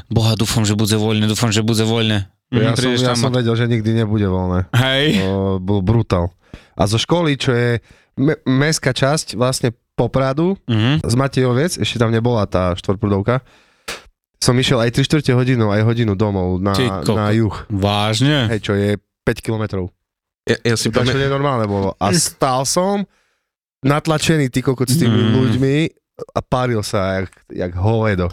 boha, 0.07 0.33
dúfam, 0.33 0.61
že 0.61 0.73
bude 0.73 0.93
voľné, 0.93 1.25
dúfam, 1.25 1.49
že 1.49 1.61
bude 1.61 1.81
voľné. 1.81 2.29
Ja, 2.51 2.69
som, 2.69 2.69
Mhm, 2.69 2.77
prídeš 2.77 3.01
ja 3.01 3.07
tam 3.07 3.17
som 3.19 3.29
a- 3.29 3.35
vedel, 3.35 3.53
že 3.55 3.65
nikdy 3.65 3.89
nebude 3.95 4.25
voľné. 4.25 4.69
Hej. 4.71 5.17
To 5.19 5.29
bol 5.57 5.81
brutál. 5.81 6.29
A 6.73 6.85
zo 6.85 6.97
školy, 6.97 7.33
čo 7.33 7.49
je 7.49 7.81
me- 8.15 8.37
mestská 8.43 8.91
časť 8.91 9.33
vlastne 9.33 9.73
Popradu, 9.95 10.57
Mhm. 10.65 11.01
z 11.01 11.13
Matejoviec, 11.13 11.71
ešte 11.75 11.97
tam 11.97 12.09
nebola 12.09 12.43
tá 12.43 12.73
štvorprudovka, 12.73 13.45
som 14.37 14.53
išiel 14.53 14.79
aj 14.79 14.91
3 14.91 15.05
čtvrte 15.05 15.31
hodinu, 15.31 15.69
aj 15.69 15.81
hodinu 15.83 16.13
domov 16.13 16.57
na, 16.57 16.71
Ty 16.71 16.85
koko. 16.99 17.13
na 17.13 17.29
juh, 17.29 17.55
Vážne? 17.69 18.49
hej, 18.49 18.59
čo 18.59 18.73
je 18.73 18.95
5 19.21 19.39
kilometrov. 19.39 19.93
Ja, 20.43 20.57
ja 20.61 20.75
si 20.75 20.87
To 20.87 20.99
pamätám, 20.99 21.21
nenormálne 21.21 21.63
bolo. 21.65 21.95
A 21.95 22.11
stál 22.19 22.65
som 22.65 23.07
natlačený 23.79 24.47
ty 24.47 24.59
kokot 24.59 24.85
s 24.85 24.97
tými 24.97 25.13
Mm. 25.13 25.31
ľuďmi 25.33 25.75
a 26.29 26.39
paril 26.41 26.81
sa 26.81 27.21
jak, 27.21 27.31
jak 27.47 27.71
hovedo. 27.73 28.27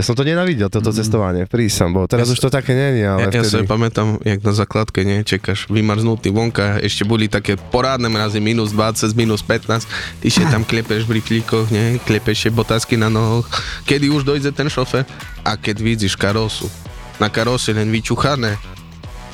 Ja 0.00 0.08
som 0.08 0.16
to 0.16 0.24
nenavidel, 0.24 0.72
toto 0.72 0.88
Mm. 0.88 0.96
cestovanie. 0.96 1.42
Prísam, 1.44 1.92
bo 1.92 2.08
teraz 2.08 2.24
Ja 2.24 2.32
už 2.32 2.40
to 2.40 2.48
také 2.48 2.72
není, 2.72 3.04
ale 3.04 3.28
ja, 3.28 3.36
ja 3.36 3.44
si 3.44 3.60
vtedy... 3.60 3.68
pamätám, 3.68 4.16
jak 4.24 4.40
na 4.40 4.56
základke, 4.56 5.04
nie, 5.04 5.20
čekáš, 5.20 5.68
vymarznutý 5.68 6.32
vonka, 6.32 6.80
ešte 6.80 7.04
boli 7.04 7.28
také 7.28 7.60
porádne 7.60 8.08
mrazy, 8.08 8.40
minus 8.40 8.72
20, 8.72 9.12
minus 9.12 9.44
15, 9.44 9.84
ty 10.24 10.32
še 10.32 10.48
tam 10.48 10.64
klepeš 10.64 11.04
v 11.04 11.20
riflíkoch, 11.20 11.68
nie, 11.68 12.00
klepeš 12.00 12.48
botázky 12.48 12.96
na 12.96 13.12
nohoch, 13.12 13.44
kedy 13.84 14.08
už 14.08 14.24
dojde 14.24 14.56
ten 14.56 14.72
šofer? 14.72 15.04
A 15.44 15.60
keď 15.60 15.84
vidíš 15.84 16.16
karosu, 16.16 16.72
na 17.20 17.28
karose 17.28 17.76
len 17.76 17.92
vyčuchané, 17.92 18.56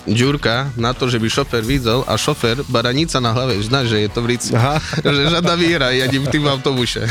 Ďurka 0.06 0.70
na 0.74 0.94
to, 0.94 1.10
že 1.10 1.18
by 1.18 1.26
šofer 1.26 1.60
videl 1.60 2.06
a 2.06 2.14
šofer 2.14 2.62
baranica 2.64 3.18
na 3.18 3.34
hlave, 3.34 3.58
znáš, 3.58 3.90
že 3.90 4.06
je 4.06 4.08
to 4.08 4.22
v 4.22 4.26
rici. 4.28 4.54
Aha, 4.54 4.78
že 5.02 5.26
žiadna 5.28 5.54
výhra, 5.54 5.90
ja 5.90 6.06
v 6.06 6.30
tým 6.30 6.46
autobuse. 6.46 7.02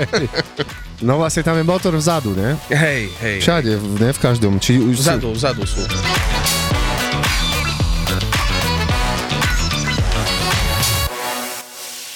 no 1.00 1.16
vlastne 1.16 1.40
tam 1.40 1.56
je 1.56 1.64
motor 1.64 1.96
vzadu, 1.96 2.36
ne? 2.36 2.60
Hej, 2.68 3.08
hej. 3.18 3.38
Všade, 3.40 3.72
v- 3.74 3.96
ne 3.98 4.10
v 4.12 4.18
každom. 4.20 4.60
Či 4.60 4.76
už 4.76 4.92
si- 4.94 5.02
Vzadu, 5.02 5.32
vzadu 5.32 5.64
sú. 5.64 5.80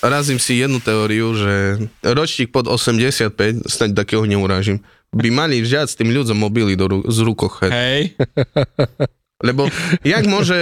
Razím 0.05 0.37
si 0.37 0.61
jednu 0.61 0.85
teóriu, 0.85 1.33
že 1.33 1.81
ročník 2.05 2.53
pod 2.53 2.68
85, 2.68 3.33
snáď 3.64 4.05
takého 4.05 4.29
neurážim, 4.29 4.85
by 5.09 5.33
mali 5.33 5.64
vziať 5.64 5.88
s 5.88 5.96
tým 5.96 6.12
ľuďom 6.12 6.37
mobily 6.37 6.77
do 6.77 6.85
ru- 6.85 7.07
z 7.09 7.18
rukoch. 7.24 7.64
Hej. 7.64 8.12
Hej. 9.45 9.53
Lebo 9.53 9.69
jak 10.01 10.25
môže, 10.25 10.57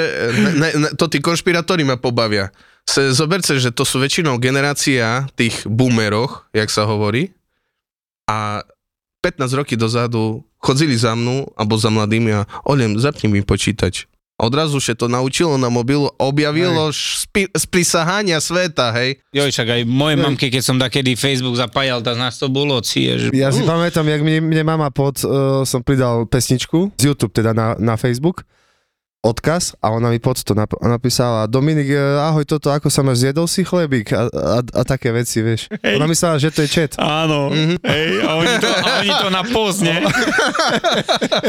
ne, 0.59 0.68
ne, 0.75 0.88
to 0.99 1.07
tí 1.07 1.23
konšpiratóri 1.23 1.87
ma 1.87 1.95
pobavia. 1.95 2.51
Se, 2.83 3.14
zoberce, 3.14 3.62
že 3.62 3.71
to 3.71 3.87
sú 3.87 4.03
väčšinou 4.03 4.42
generácia 4.42 5.31
tých 5.38 5.62
boomeroch, 5.71 6.51
jak 6.51 6.66
sa 6.66 6.83
hovorí, 6.83 7.31
a 8.27 8.66
15 9.23 9.55
roky 9.55 9.79
dozadu 9.79 10.42
chodzili 10.59 10.99
za 10.99 11.14
mnou, 11.14 11.47
alebo 11.55 11.79
za 11.79 11.95
mladými 11.95 12.31
a 12.35 12.42
Olem, 12.66 12.99
zapni 12.99 13.31
mi 13.31 13.47
počítač. 13.47 14.11
A 14.42 14.51
odrazu 14.51 14.83
še 14.83 14.99
to 14.99 15.07
naučilo 15.07 15.55
na 15.55 15.71
mobilu, 15.71 16.11
objavilo 16.18 16.90
špi, 16.90 17.55
sprisahania 17.55 18.42
sveta, 18.42 18.90
hej. 18.99 19.23
Joj, 19.31 19.55
však 19.55 19.68
aj 19.71 19.81
moje 19.87 20.18
mamke, 20.18 20.51
keď 20.51 20.62
som 20.66 20.83
takedy 20.83 21.14
Facebook 21.14 21.55
zapájal, 21.55 22.03
tak 22.03 22.18
nás 22.18 22.42
to 22.42 22.51
bolo, 22.51 22.83
cie, 22.83 23.23
že... 23.23 23.27
Ja 23.31 23.55
si 23.55 23.62
pamätám, 23.62 24.03
jak 24.11 24.18
mne, 24.18 24.42
mne 24.42 24.62
mama 24.66 24.90
pod, 24.90 25.23
uh, 25.23 25.62
som 25.62 25.87
pridal 25.87 26.27
pesničku 26.27 26.90
z 26.99 27.14
YouTube, 27.14 27.31
teda 27.31 27.55
na, 27.55 27.79
na 27.79 27.95
Facebook 27.95 28.42
odkaz 29.22 29.78
a 29.78 29.94
ona 29.94 30.11
mi 30.11 30.18
pod 30.18 30.42
to 30.42 30.50
nap- 30.50 30.74
napísala 30.82 31.46
Dominik, 31.46 31.87
e, 31.87 31.98
ahoj 32.18 32.42
toto, 32.42 32.74
ako 32.74 32.90
sa 32.90 33.06
máš, 33.06 33.22
zjedol 33.22 33.46
si 33.46 33.62
chlebík 33.62 34.11
a, 34.11 34.26
a, 34.26 34.58
a 34.66 34.82
také 34.82 35.14
veci, 35.14 35.38
vieš. 35.38 35.70
Hej. 35.78 35.94
Ona 35.94 36.11
myslela, 36.11 36.42
že 36.42 36.50
to 36.50 36.66
je 36.66 36.68
chat. 36.68 36.98
Áno, 36.98 37.54
hej, 37.87 38.08
a 38.26 38.30
oni 38.35 38.54
to, 38.58 38.66
a 38.66 38.87
oni 38.98 39.12
to 39.14 39.28
na 39.30 39.42
post, 39.46 39.78
nie? 39.78 39.94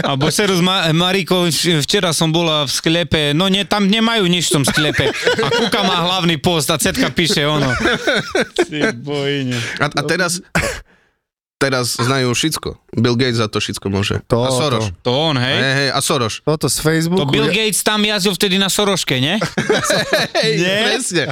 Alebo 0.06 0.30
seru 0.30 0.54
s 0.54 0.62
Ma- 0.62 0.94
Marikou, 0.94 1.50
vč- 1.50 1.82
včera 1.82 2.14
som 2.14 2.30
bola 2.30 2.70
v 2.70 2.72
sklepe, 2.72 3.34
no 3.34 3.50
nie, 3.50 3.66
tam 3.66 3.90
nemajú 3.90 4.30
nič 4.30 4.54
v 4.54 4.62
tom 4.62 4.64
sklepe. 4.64 5.10
A 5.42 5.48
Kuka 5.50 5.82
má 5.82 6.06
hlavný 6.06 6.38
post 6.38 6.70
a 6.70 6.78
Cetka 6.78 7.10
píše 7.10 7.42
ono. 7.42 7.74
Ty 8.70 8.94
bojine. 8.94 9.58
A, 9.82 9.90
a 9.90 10.02
teraz, 10.06 10.46
teraz 11.64 11.96
znajú 11.96 12.30
všetko. 12.30 12.76
Bill 12.94 13.16
Gates 13.16 13.40
za 13.40 13.48
to 13.48 13.58
všetko 13.58 13.88
môže. 13.88 14.20
To- 14.28 14.44
a 14.44 14.52
Soros. 14.52 14.92
To 15.00 15.32
on, 15.32 15.40
hej? 15.40 15.56
Hej, 15.56 15.74
hej, 15.74 15.90
a 15.90 16.00
Soros. 16.00 16.44
Toto 16.44 16.68
z 16.68 16.76
To 16.76 16.84
Facebooku. 16.84 17.32
Bill 17.32 17.48
ja- 17.48 17.56
Gates 17.56 17.80
tam 17.80 18.04
jazdil 18.04 18.34
vtedy 18.34 18.56
na 18.58 18.68
Soroške, 18.68 19.16
nie? 19.18 19.40
Hej, 20.36 20.52
Nie? 20.54 20.76
presne. 20.84 21.24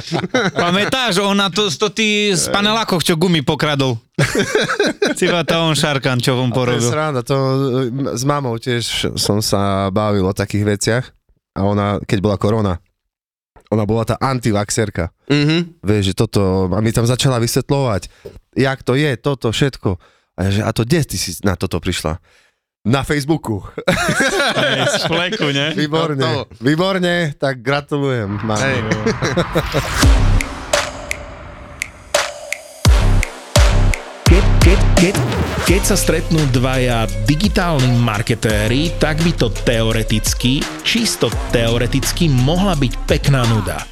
Pamätáš, 0.50 1.20
on 1.20 1.36
na 1.36 1.46
to, 1.46 1.68
to 1.68 1.88
ty 1.88 2.32
z 2.32 2.48
panelákoch, 2.48 3.00
čo 3.00 3.14
gumy 3.14 3.42
pokradol. 3.42 4.00
Civa 5.18 5.42
to 5.42 5.56
on 5.58 5.74
šarkan, 5.74 6.18
čo 6.18 6.32
on 6.34 6.48
To 6.48 6.52
je 6.52 6.56
porobil. 6.56 6.88
sranda, 6.88 7.20
to 7.20 7.36
e, 7.36 8.16
s 8.16 8.22
mamou 8.22 8.56
tiež 8.56 8.84
som 9.16 9.38
sa 9.38 9.88
bavil 9.88 10.24
o 10.24 10.32
takých 10.32 10.64
veciach 10.66 11.04
a 11.52 11.60
ona, 11.62 12.00
keď 12.00 12.18
bola 12.20 12.36
korona, 12.36 12.74
ona 13.68 13.84
bola 13.84 14.04
tá 14.04 14.16
antivaxerka. 14.16 15.08
Mhm. 15.28 15.80
Vieš, 15.80 16.04
že 16.12 16.14
toto, 16.14 16.68
a 16.68 16.78
mi 16.78 16.92
tam 16.92 17.04
začala 17.04 17.40
vysvetľovať, 17.40 18.02
jak 18.54 18.78
to 18.82 18.92
je, 18.94 19.16
toto, 19.16 19.48
všetko. 19.48 19.96
A, 20.32 20.48
ja, 20.48 20.50
že, 20.50 20.60
a 20.64 20.70
to 20.72 20.88
kde 20.88 21.04
ty 21.04 21.16
si 21.20 21.36
na 21.44 21.60
toto 21.60 21.76
prišla? 21.76 22.16
Na 22.82 23.04
Facebooku. 23.04 23.62
Hej, 24.58 24.80
z 24.98 25.04
fleku, 25.06 25.52
ne? 25.54 25.70
Výborne, 25.76 26.18
No 26.18 26.50
výborne, 26.58 27.36
tak 27.36 27.62
gratulujem. 27.62 28.40
Hej. 28.42 28.78
Keď, 34.26 34.44
keď, 34.64 34.80
keď, 34.96 35.14
keď 35.68 35.82
sa 35.84 35.96
stretnú 36.00 36.40
dvaja 36.50 37.04
digitálni 37.28 37.92
marketéri, 38.00 38.90
tak 38.96 39.20
by 39.20 39.36
to 39.36 39.52
teoreticky, 39.52 40.64
čisto 40.82 41.28
teoreticky 41.52 42.32
mohla 42.32 42.72
byť 42.72 42.92
pekná 43.04 43.44
nuda. 43.52 43.91